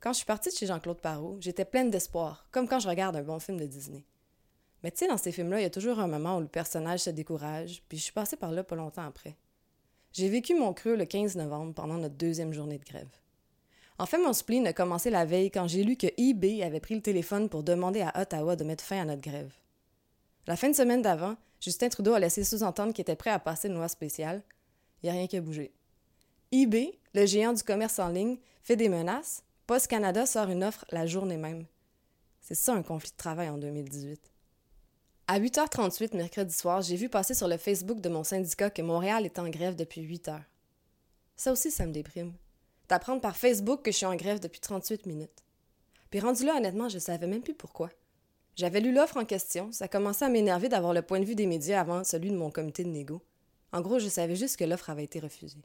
Quand 0.00 0.12
je 0.12 0.18
suis 0.18 0.26
partie 0.26 0.50
de 0.50 0.54
chez 0.54 0.66
Jean-Claude 0.66 1.00
Parot, 1.00 1.38
j'étais 1.40 1.64
pleine 1.64 1.90
d'espoir, 1.90 2.46
comme 2.52 2.68
quand 2.68 2.78
je 2.78 2.88
regarde 2.88 3.16
un 3.16 3.22
bon 3.22 3.40
film 3.40 3.58
de 3.58 3.66
Disney. 3.66 4.04
Mais 4.82 4.90
tu 4.90 4.98
sais, 4.98 5.08
dans 5.08 5.16
ces 5.16 5.32
films-là, 5.32 5.60
il 5.60 5.62
y 5.62 5.66
a 5.66 5.70
toujours 5.70 5.98
un 5.98 6.06
moment 6.06 6.36
où 6.38 6.40
le 6.40 6.46
personnage 6.46 7.00
se 7.00 7.10
décourage, 7.10 7.82
puis 7.88 7.98
je 7.98 8.04
suis 8.04 8.12
passée 8.12 8.36
par 8.36 8.52
là 8.52 8.62
pas 8.62 8.76
longtemps 8.76 9.06
après. 9.06 9.36
J'ai 10.12 10.28
vécu 10.28 10.54
mon 10.54 10.72
creux 10.72 10.96
le 10.96 11.04
15 11.04 11.36
novembre 11.36 11.74
pendant 11.74 11.98
notre 11.98 12.14
deuxième 12.14 12.52
journée 12.52 12.78
de 12.78 12.84
grève. 12.84 13.08
En 13.98 14.06
fait, 14.06 14.18
mon 14.18 14.32
spleen 14.32 14.66
a 14.66 14.72
commencé 14.72 15.10
la 15.10 15.24
veille 15.24 15.50
quand 15.50 15.66
j'ai 15.66 15.82
lu 15.82 15.96
que 15.96 16.06
eBay 16.16 16.62
avait 16.62 16.80
pris 16.80 16.94
le 16.94 17.02
téléphone 17.02 17.48
pour 17.48 17.64
demander 17.64 18.00
à 18.02 18.20
Ottawa 18.20 18.54
de 18.54 18.64
mettre 18.64 18.84
fin 18.84 19.00
à 19.00 19.04
notre 19.04 19.20
grève. 19.20 19.52
La 20.46 20.56
fin 20.56 20.70
de 20.70 20.76
semaine 20.76 21.02
d'avant, 21.02 21.36
Justin 21.60 21.88
Trudeau 21.88 22.14
a 22.14 22.20
laissé 22.20 22.44
sous-entendre 22.44 22.92
qu'il 22.92 23.02
était 23.02 23.16
prêt 23.16 23.30
à 23.30 23.40
passer 23.40 23.68
une 23.68 23.74
loi 23.74 23.88
spéciale. 23.88 24.42
Il 25.02 25.06
n'y 25.06 25.10
a 25.10 25.12
rien 25.14 25.26
qui 25.26 25.36
a 25.36 25.40
bougé. 25.40 25.72
eBay, 26.52 26.98
le 27.14 27.26
géant 27.26 27.52
du 27.52 27.62
commerce 27.64 27.98
en 27.98 28.08
ligne, 28.08 28.38
fait 28.62 28.76
des 28.76 28.88
menaces. 28.88 29.42
Post 29.66 29.88
Canada 29.88 30.24
sort 30.24 30.48
une 30.48 30.64
offre 30.64 30.84
la 30.90 31.04
journée 31.04 31.36
même. 31.36 31.66
C'est 32.40 32.54
ça 32.54 32.72
un 32.72 32.82
conflit 32.82 33.10
de 33.10 33.16
travail 33.16 33.50
en 33.50 33.58
2018. 33.58 34.20
À 35.30 35.38
8h38 35.38 36.16
mercredi 36.16 36.54
soir, 36.54 36.80
j'ai 36.80 36.96
vu 36.96 37.10
passer 37.10 37.34
sur 37.34 37.48
le 37.48 37.58
Facebook 37.58 38.00
de 38.00 38.08
mon 38.08 38.24
syndicat 38.24 38.70
que 38.70 38.80
Montréal 38.80 39.26
est 39.26 39.38
en 39.38 39.50
grève 39.50 39.76
depuis 39.76 40.00
8 40.00 40.28
heures. 40.28 40.44
Ça 41.36 41.52
aussi, 41.52 41.70
ça 41.70 41.84
me 41.84 41.92
déprime. 41.92 42.32
D'apprendre 42.88 43.20
par 43.20 43.36
Facebook 43.36 43.82
que 43.82 43.90
je 43.90 43.98
suis 43.98 44.06
en 44.06 44.16
grève 44.16 44.40
depuis 44.40 44.60
38 44.60 45.04
minutes. 45.04 45.44
Puis 46.08 46.20
rendu 46.20 46.46
là, 46.46 46.56
honnêtement, 46.56 46.88
je 46.88 46.98
savais 46.98 47.26
même 47.26 47.42
plus 47.42 47.52
pourquoi. 47.52 47.90
J'avais 48.56 48.80
lu 48.80 48.90
l'offre 48.90 49.18
en 49.18 49.26
question, 49.26 49.70
ça 49.70 49.86
commençait 49.86 50.24
à 50.24 50.30
m'énerver 50.30 50.70
d'avoir 50.70 50.94
le 50.94 51.02
point 51.02 51.20
de 51.20 51.26
vue 51.26 51.34
des 51.34 51.46
médias 51.46 51.82
avant 51.82 52.04
celui 52.04 52.30
de 52.30 52.36
mon 52.36 52.50
comité 52.50 52.82
de 52.82 52.88
négo. 52.88 53.20
En 53.72 53.82
gros, 53.82 53.98
je 53.98 54.08
savais 54.08 54.34
juste 54.34 54.56
que 54.56 54.64
l'offre 54.64 54.88
avait 54.88 55.04
été 55.04 55.20
refusée. 55.20 55.62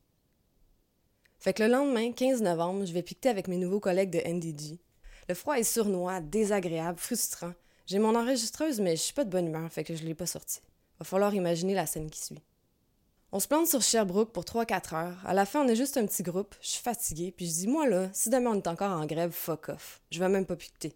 Fait 1.39 1.53
que 1.53 1.63
le 1.63 1.69
lendemain, 1.69 2.11
15 2.11 2.41
novembre, 2.41 2.83
je 2.83 2.91
vais 2.91 3.01
piqueter 3.01 3.29
avec 3.29 3.47
mes 3.47 3.57
nouveaux 3.57 3.79
collègues 3.79 4.11
de 4.11 4.29
NDG. 4.29 4.81
Le 5.29 5.35
froid 5.35 5.57
est 5.57 5.63
sournois, 5.63 6.19
désagréable, 6.19 6.99
frustrant, 6.99 7.53
j'ai 7.85 7.99
mon 7.99 8.15
enregistreuse, 8.15 8.79
mais 8.79 8.95
je 8.95 9.01
suis 9.01 9.13
pas 9.13 9.25
de 9.25 9.29
bonne 9.29 9.47
humeur, 9.47 9.71
fait 9.71 9.83
que 9.83 9.95
je 9.95 10.03
l'ai 10.03 10.15
pas 10.15 10.25
sortie. 10.25 10.61
Va 10.99 11.05
falloir 11.05 11.33
imaginer 11.35 11.73
la 11.73 11.85
scène 11.85 12.09
qui 12.09 12.21
suit. 12.21 12.41
On 13.31 13.39
se 13.39 13.47
plante 13.47 13.67
sur 13.67 13.81
Sherbrooke 13.81 14.31
pour 14.31 14.43
3-4 14.43 14.95
heures. 14.95 15.17
À 15.25 15.33
la 15.33 15.45
fin, 15.45 15.65
on 15.65 15.67
est 15.67 15.75
juste 15.75 15.97
un 15.97 16.05
petit 16.05 16.21
groupe. 16.21 16.55
Je 16.61 16.67
suis 16.67 16.83
fatiguée, 16.83 17.33
puis 17.35 17.47
je 17.47 17.51
dis, 17.51 17.67
moi 17.67 17.89
là, 17.89 18.09
si 18.13 18.29
demain 18.29 18.51
on 18.51 18.57
est 18.57 18.67
encore 18.67 18.91
en 18.91 19.05
grève, 19.05 19.31
fuck 19.31 19.69
off. 19.69 20.01
Je 20.11 20.19
vais 20.19 20.29
même 20.29 20.45
pas 20.45 20.55
piqueter. 20.55 20.95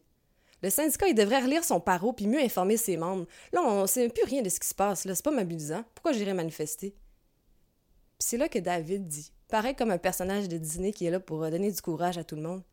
Le 0.63 0.69
syndicat, 0.69 1.07
il 1.07 1.15
devrait 1.15 1.41
relire 1.41 1.63
son 1.63 1.79
paro 1.79 2.13
puis 2.13 2.27
mieux 2.27 2.39
informer 2.39 2.77
ses 2.77 2.95
membres. 2.95 3.25
Là, 3.51 3.61
on 3.63 3.85
sait 3.87 4.09
plus 4.09 4.23
rien 4.23 4.41
de 4.41 4.49
ce 4.49 4.59
qui 4.59 4.67
se 4.67 4.75
passe, 4.75 5.05
là. 5.05 5.13
C'est 5.13 5.25
pas 5.25 5.31
mobilisant. 5.31 5.83
Pourquoi 5.93 6.13
j'irais 6.13 6.33
manifester? 6.33 6.91
Puis 8.19 8.27
c'est 8.29 8.37
là 8.37 8.49
que 8.49 8.59
David 8.59 9.07
dit, 9.07 9.31
pareil 9.47 9.75
comme 9.75 9.91
un 9.91 9.97
personnage 9.97 10.47
de 10.47 10.57
Disney 10.57 10.91
qui 10.91 11.05
est 11.05 11.11
là 11.11 11.19
pour 11.19 11.39
donner 11.49 11.71
du 11.71 11.81
courage 11.81 12.17
à 12.17 12.23
tout 12.23 12.35
le 12.35 12.41
monde. 12.41 12.63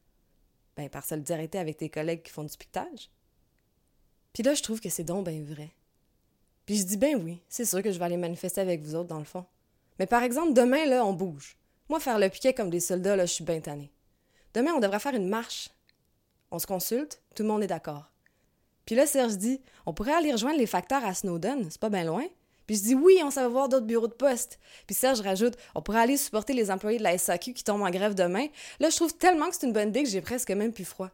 Ben, 0.76 0.88
par 0.88 1.04
solidarité 1.04 1.58
avec 1.58 1.76
tes 1.76 1.88
collègues 1.88 2.22
qui 2.22 2.32
font 2.32 2.44
du 2.44 2.56
piquetage. 2.56 3.10
Puis 4.34 4.42
là, 4.42 4.52
je 4.52 4.62
trouve 4.62 4.80
que 4.80 4.90
c'est 4.90 5.04
donc 5.04 5.26
bien 5.26 5.42
vrai. 5.42 5.70
Puis 6.66 6.76
je 6.76 6.82
dis, 6.82 6.98
ben 6.98 7.18
oui, 7.22 7.40
c'est 7.48 7.64
sûr 7.64 7.82
que 7.82 7.90
je 7.90 7.98
vais 7.98 8.04
aller 8.04 8.18
manifester 8.18 8.60
avec 8.60 8.82
vous 8.82 8.94
autres, 8.94 9.08
dans 9.08 9.18
le 9.18 9.24
fond. 9.24 9.46
Mais 9.98 10.06
par 10.06 10.22
exemple, 10.22 10.52
demain, 10.52 10.84
là, 10.84 11.06
on 11.06 11.14
bouge. 11.14 11.56
Moi, 11.88 12.00
faire 12.00 12.18
le 12.18 12.28
piquet 12.28 12.52
comme 12.52 12.68
des 12.68 12.80
soldats, 12.80 13.16
là, 13.16 13.24
je 13.24 13.32
suis 13.32 13.44
bien 13.44 13.60
tanné. 13.60 13.90
Demain, 14.52 14.72
on 14.74 14.80
devrait 14.80 15.00
faire 15.00 15.14
une 15.14 15.28
marche. 15.28 15.70
On 16.50 16.58
se 16.58 16.66
consulte, 16.66 17.22
tout 17.34 17.42
le 17.42 17.48
monde 17.48 17.62
est 17.62 17.68
d'accord. 17.68 18.10
Puis 18.86 18.94
là, 18.94 19.06
Serge 19.06 19.36
dit 19.36 19.60
On 19.86 19.94
pourrait 19.94 20.14
aller 20.14 20.32
rejoindre 20.32 20.58
les 20.58 20.66
facteurs 20.66 21.04
à 21.04 21.14
Snowden, 21.14 21.68
c'est 21.70 21.80
pas 21.80 21.88
bien 21.88 22.04
loin. 22.04 22.24
Puis 22.66 22.76
je 22.76 22.82
dis 22.82 22.94
oui, 22.94 23.20
on 23.22 23.28
va 23.28 23.48
voir 23.48 23.68
d'autres 23.68 23.86
bureaux 23.86 24.08
de 24.08 24.14
poste. 24.14 24.58
Puis 24.86 24.94
Serge 24.94 25.20
rajoute 25.20 25.54
on 25.74 25.82
pourrait 25.82 26.00
aller 26.00 26.16
supporter 26.16 26.54
les 26.54 26.70
employés 26.70 26.98
de 26.98 27.02
la 27.02 27.18
SAQ 27.18 27.52
qui 27.52 27.64
tombent 27.64 27.82
en 27.82 27.90
grève 27.90 28.14
demain. 28.14 28.46
Là, 28.80 28.88
je 28.88 28.96
trouve 28.96 29.14
tellement 29.16 29.48
que 29.48 29.56
c'est 29.56 29.66
une 29.66 29.72
bonne 29.72 29.90
idée 29.90 30.02
que 30.02 30.08
j'ai 30.08 30.22
presque 30.22 30.50
même 30.50 30.72
plus 30.72 30.84
froid. 30.84 31.10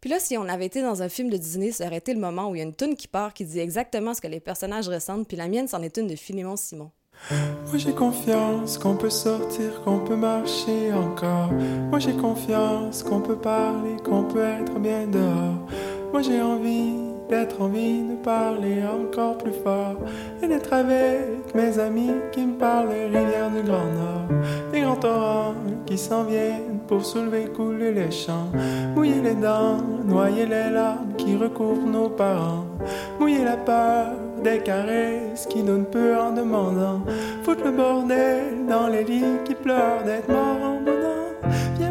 Puis 0.00 0.10
là, 0.10 0.18
si 0.20 0.36
on 0.38 0.48
avait 0.48 0.66
été 0.66 0.82
dans 0.82 1.02
un 1.02 1.08
film 1.08 1.28
de 1.30 1.36
Disney, 1.36 1.72
ça 1.72 1.86
aurait 1.86 1.98
été 1.98 2.14
le 2.14 2.20
moment 2.20 2.48
où 2.50 2.54
il 2.54 2.58
y 2.58 2.60
a 2.60 2.64
une 2.64 2.74
toune 2.74 2.96
qui 2.96 3.08
part 3.08 3.34
qui 3.34 3.44
dit 3.44 3.58
exactement 3.58 4.14
ce 4.14 4.20
que 4.20 4.28
les 4.28 4.40
personnages 4.40 4.88
ressentent, 4.88 5.26
puis 5.26 5.36
la 5.36 5.48
mienne, 5.48 5.68
c'en 5.68 5.82
est 5.82 5.96
une 5.96 6.06
de 6.06 6.16
Philémon 6.16 6.56
Simon. 6.56 6.90
Moi 7.30 7.76
j'ai 7.76 7.92
confiance 7.92 8.78
qu'on 8.78 8.96
peut 8.96 9.10
sortir, 9.10 9.82
qu'on 9.84 9.98
peut 9.98 10.16
marcher 10.16 10.92
encore. 10.92 11.52
Moi 11.90 11.98
j'ai 11.98 12.14
confiance 12.14 13.02
qu'on 13.02 13.20
peut 13.20 13.36
parler, 13.36 13.96
qu'on 14.04 14.22
peut 14.24 14.44
être 14.44 14.78
bien 14.78 15.06
dehors. 15.06 15.66
Moi 16.12 16.22
j'ai 16.22 16.40
envie 16.40 17.07
d'être 17.28 17.60
envie 17.60 18.02
de 18.02 18.14
parler 18.16 18.82
encore 18.82 19.38
plus 19.38 19.52
fort 19.52 19.96
et 20.42 20.48
d'être 20.48 20.72
avec 20.72 21.54
mes 21.54 21.78
amis 21.78 22.12
qui 22.32 22.44
me 22.44 22.54
parlent 22.54 22.88
des 22.88 23.04
rivières 23.04 23.50
du 23.50 23.62
Grand 23.62 23.84
Nord, 23.84 24.42
des 24.72 24.80
grands 24.80 24.96
torrents 24.96 25.54
qui 25.86 25.98
s'en 25.98 26.24
viennent 26.24 26.80
pour 26.86 27.04
soulever, 27.04 27.46
couler 27.54 27.92
les 27.92 28.10
champs, 28.10 28.50
mouiller 28.94 29.20
les 29.22 29.34
dents, 29.34 29.78
noyer 30.04 30.46
les 30.46 30.70
larmes 30.70 31.12
qui 31.16 31.36
recouvrent 31.36 31.86
nos 31.86 32.08
parents, 32.08 32.66
mouiller 33.20 33.44
la 33.44 33.56
peur 33.56 34.12
des 34.42 34.60
caresses 34.60 35.46
qui 35.46 35.62
donnent 35.62 35.86
peu 35.86 36.16
en 36.16 36.32
demandant, 36.32 37.02
foutre 37.42 37.64
le 37.64 37.72
bordel 37.72 38.66
dans 38.68 38.88
les 38.88 39.04
lits 39.04 39.38
qui 39.44 39.54
pleurent 39.54 40.04
d'être 40.04 40.28
morts 40.28 40.62
en 40.62 40.78
boudin. 40.80 41.87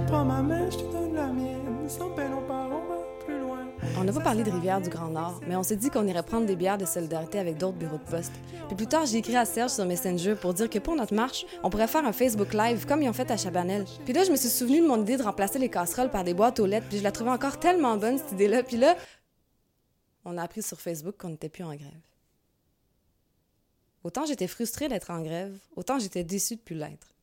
On 4.00 4.04
n'a 4.04 4.14
pas 4.14 4.22
parlé 4.22 4.44
de 4.44 4.52
Rivière 4.52 4.80
du 4.80 4.90
Grand 4.90 5.10
Nord, 5.10 5.42
mais 5.48 5.56
on 5.56 5.64
s'est 5.64 5.76
dit 5.76 5.90
qu'on 5.90 6.06
irait 6.06 6.22
prendre 6.22 6.46
des 6.46 6.56
bières 6.56 6.78
de 6.78 6.86
solidarité 6.86 7.40
avec 7.40 7.58
d'autres 7.58 7.78
bureaux 7.78 7.98
de 7.98 8.12
poste. 8.12 8.32
Puis 8.68 8.76
plus 8.76 8.86
tard, 8.86 9.08
j'ai 9.08 9.18
écrit 9.18 9.36
à 9.36 9.44
Serge 9.44 9.72
sur 9.72 9.88
Messenger 9.88 10.36
pour 10.36 10.54
dire 10.54 10.70
que 10.70 10.78
pour 10.78 10.96
notre 10.96 11.16
marche, 11.16 11.48
on 11.64 11.72
pourrait 11.72 11.88
faire 11.88 12.06
un 12.06 12.12
Facebook 12.12 12.54
Live 12.54 12.86
comme 12.86 13.02
ils 13.02 13.10
ont 13.10 13.14
fait 13.14 13.32
à 13.32 13.38
Chabanel. 13.38 13.86
Puis 14.06 14.14
là, 14.14 14.24
je 14.24 14.30
me 14.30 14.36
suis 14.36 14.50
souvenu 14.50 14.82
de 14.82 14.88
mon 14.88 15.02
idée 15.02 15.18
de 15.18 15.24
remplacer 15.24 15.58
les 15.58 15.70
casseroles 15.70 16.12
par 16.12 16.24
des 16.24 16.36
boîtes 16.36 16.60
aux 16.60 16.68
lettres, 16.68 16.86
puis 16.88 17.00
je 17.00 17.04
la 17.04 17.12
trouvais 17.12 17.32
encore 17.32 17.60
tellement 17.60 17.98
bonne 17.98 18.20
cette 18.20 18.34
idée-là. 18.34 18.62
Puis 18.62 18.78
là, 18.78 18.96
on 20.26 20.38
a 20.38 20.44
appris 20.44 20.62
sur 20.62 20.80
Facebook 20.80 21.16
qu'on 21.18 21.30
n'était 21.30 21.50
plus 21.50 21.64
en 21.64 21.74
grève. 21.74 22.08
Autant 24.04 24.28
j'étais 24.28 24.48
frustrée 24.48 24.90
d'être 24.90 25.10
en 25.10 25.22
grève, 25.24 25.58
autant 25.76 25.98
j'étais 25.98 26.24
déçue 26.24 26.58
de 26.58 26.62
plus 26.62 26.76
l'être. 26.76 27.17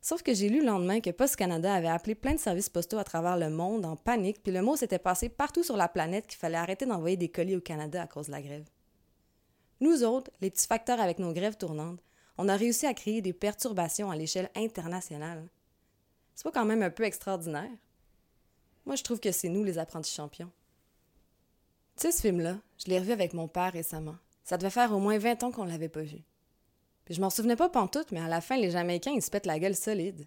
Sauf 0.00 0.22
que 0.22 0.32
j'ai 0.32 0.48
lu 0.48 0.60
le 0.60 0.66
lendemain 0.66 1.00
que 1.00 1.10
Post 1.10 1.36
Canada 1.36 1.74
avait 1.74 1.88
appelé 1.88 2.14
plein 2.14 2.34
de 2.34 2.38
services 2.38 2.68
postaux 2.68 2.98
à 2.98 3.04
travers 3.04 3.36
le 3.36 3.50
monde 3.50 3.84
en 3.84 3.96
panique, 3.96 4.42
puis 4.42 4.52
le 4.52 4.62
mot 4.62 4.76
s'était 4.76 4.98
passé 4.98 5.28
partout 5.28 5.64
sur 5.64 5.76
la 5.76 5.88
planète 5.88 6.26
qu'il 6.26 6.38
fallait 6.38 6.56
arrêter 6.56 6.86
d'envoyer 6.86 7.16
des 7.16 7.28
colis 7.28 7.56
au 7.56 7.60
Canada 7.60 8.02
à 8.02 8.06
cause 8.06 8.26
de 8.26 8.32
la 8.32 8.42
grève. 8.42 8.68
Nous 9.80 10.04
autres, 10.04 10.30
les 10.40 10.50
petits 10.50 10.66
facteurs 10.66 11.00
avec 11.00 11.18
nos 11.18 11.32
grèves 11.32 11.56
tournantes, 11.56 12.00
on 12.36 12.48
a 12.48 12.56
réussi 12.56 12.86
à 12.86 12.94
créer 12.94 13.20
des 13.20 13.32
perturbations 13.32 14.10
à 14.10 14.16
l'échelle 14.16 14.50
internationale. 14.54 15.48
C'est 16.34 16.44
pas 16.44 16.52
quand 16.52 16.64
même 16.64 16.82
un 16.82 16.90
peu 16.90 17.02
extraordinaire? 17.02 17.70
Moi, 18.86 18.94
je 18.94 19.02
trouve 19.02 19.20
que 19.20 19.32
c'est 19.32 19.48
nous 19.48 19.64
les 19.64 19.78
apprentis 19.78 20.14
champions. 20.14 20.50
Tu 21.96 22.02
sais, 22.02 22.12
ce 22.12 22.20
film-là, 22.22 22.58
je 22.78 22.86
l'ai 22.86 23.00
revu 23.00 23.10
avec 23.10 23.34
mon 23.34 23.48
père 23.48 23.72
récemment. 23.72 24.16
Ça 24.44 24.56
devait 24.56 24.70
faire 24.70 24.92
au 24.92 25.00
moins 25.00 25.18
20 25.18 25.42
ans 25.42 25.50
qu'on 25.50 25.64
l'avait 25.64 25.88
pas 25.88 26.02
vu. 26.02 26.18
Puis 27.08 27.14
je 27.14 27.22
m'en 27.22 27.30
souvenais 27.30 27.56
pas 27.56 27.70
pantoute, 27.70 28.12
mais 28.12 28.20
à 28.20 28.28
la 28.28 28.42
fin, 28.42 28.58
les 28.58 28.70
Jamaïcains, 28.70 29.12
ils 29.12 29.22
se 29.22 29.30
pètent 29.30 29.46
la 29.46 29.58
gueule 29.58 29.74
solide. 29.74 30.26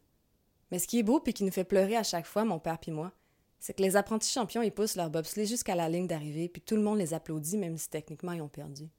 Mais 0.71 0.79
ce 0.79 0.87
qui 0.87 0.97
est 0.97 1.03
beau 1.03 1.19
puis 1.19 1.31
qui 1.31 1.43
nous 1.43 1.51
fait 1.51 1.63
pleurer 1.63 1.95
à 1.95 2.01
chaque 2.01 2.25
fois, 2.25 2.43
mon 2.43 2.57
père 2.57 2.79
puis 2.79 2.89
moi, 2.89 3.11
c'est 3.59 3.75
que 3.75 3.83
les 3.83 3.95
apprentis 3.95 4.31
champions, 4.31 4.63
ils 4.63 4.71
poussent 4.71 4.95
leur 4.95 5.11
bobsleigh 5.11 5.45
jusqu'à 5.45 5.75
la 5.75 5.89
ligne 5.89 6.07
d'arrivée, 6.07 6.49
puis 6.49 6.59
tout 6.59 6.75
le 6.75 6.81
monde 6.81 6.97
les 6.97 7.13
applaudit, 7.13 7.59
même 7.59 7.77
si 7.77 7.87
techniquement 7.87 8.31
ils 8.31 8.41
ont 8.41 8.47
perdu. 8.47 8.89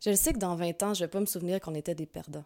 Je 0.00 0.10
le 0.10 0.16
sais 0.16 0.34
que 0.34 0.38
dans 0.38 0.54
20 0.54 0.82
ans, 0.82 0.92
je 0.92 1.02
vais 1.02 1.08
pas 1.08 1.20
me 1.20 1.24
souvenir 1.24 1.60
qu'on 1.60 1.74
était 1.74 1.94
des 1.94 2.04
perdants. 2.04 2.44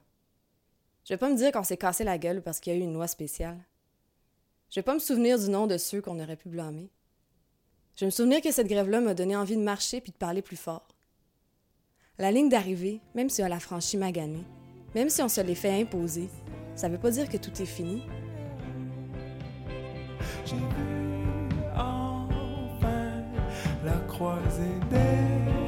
Je 1.04 1.14
vais 1.14 1.18
pas 1.18 1.28
me 1.28 1.36
dire 1.36 1.50
qu'on 1.50 1.64
s'est 1.64 1.76
cassé 1.76 2.04
la 2.04 2.16
gueule 2.16 2.40
parce 2.40 2.60
qu'il 2.60 2.72
y 2.72 2.76
a 2.76 2.78
eu 2.78 2.82
une 2.84 2.94
loi 2.94 3.08
spéciale. 3.08 3.58
Je 4.70 4.76
vais 4.78 4.84
pas 4.84 4.94
me 4.94 5.00
souvenir 5.00 5.40
du 5.40 5.50
nom 5.50 5.66
de 5.66 5.76
ceux 5.76 6.00
qu'on 6.00 6.20
aurait 6.20 6.36
pu 6.36 6.48
blâmer. 6.48 6.88
Je 7.96 8.02
vais 8.02 8.06
me 8.06 8.10
souvenir 8.12 8.40
que 8.40 8.52
cette 8.52 8.68
grève-là 8.68 9.00
m'a 9.00 9.14
donné 9.14 9.34
envie 9.34 9.56
de 9.56 9.62
marcher 9.62 10.00
puis 10.00 10.12
de 10.12 10.16
parler 10.16 10.40
plus 10.40 10.56
fort. 10.56 10.93
La 12.16 12.30
ligne 12.30 12.48
d'arrivée, 12.48 13.00
même 13.16 13.28
si 13.28 13.42
on 13.42 13.48
l'a 13.48 13.58
franchie 13.58 13.96
maganée, 13.96 14.44
même 14.94 15.08
si 15.08 15.20
on 15.20 15.28
se 15.28 15.40
l'est 15.40 15.56
fait 15.56 15.80
imposer, 15.80 16.28
ça 16.76 16.88
veut 16.88 16.98
pas 16.98 17.10
dire 17.10 17.28
que 17.28 17.36
tout 17.36 17.50
est 17.60 17.66
fini. 17.66 18.04
J'ai 20.46 20.54
vu 20.54 21.48
enfin 21.74 23.24
la 23.84 23.98
croisée 24.06 24.78
des 24.90 25.63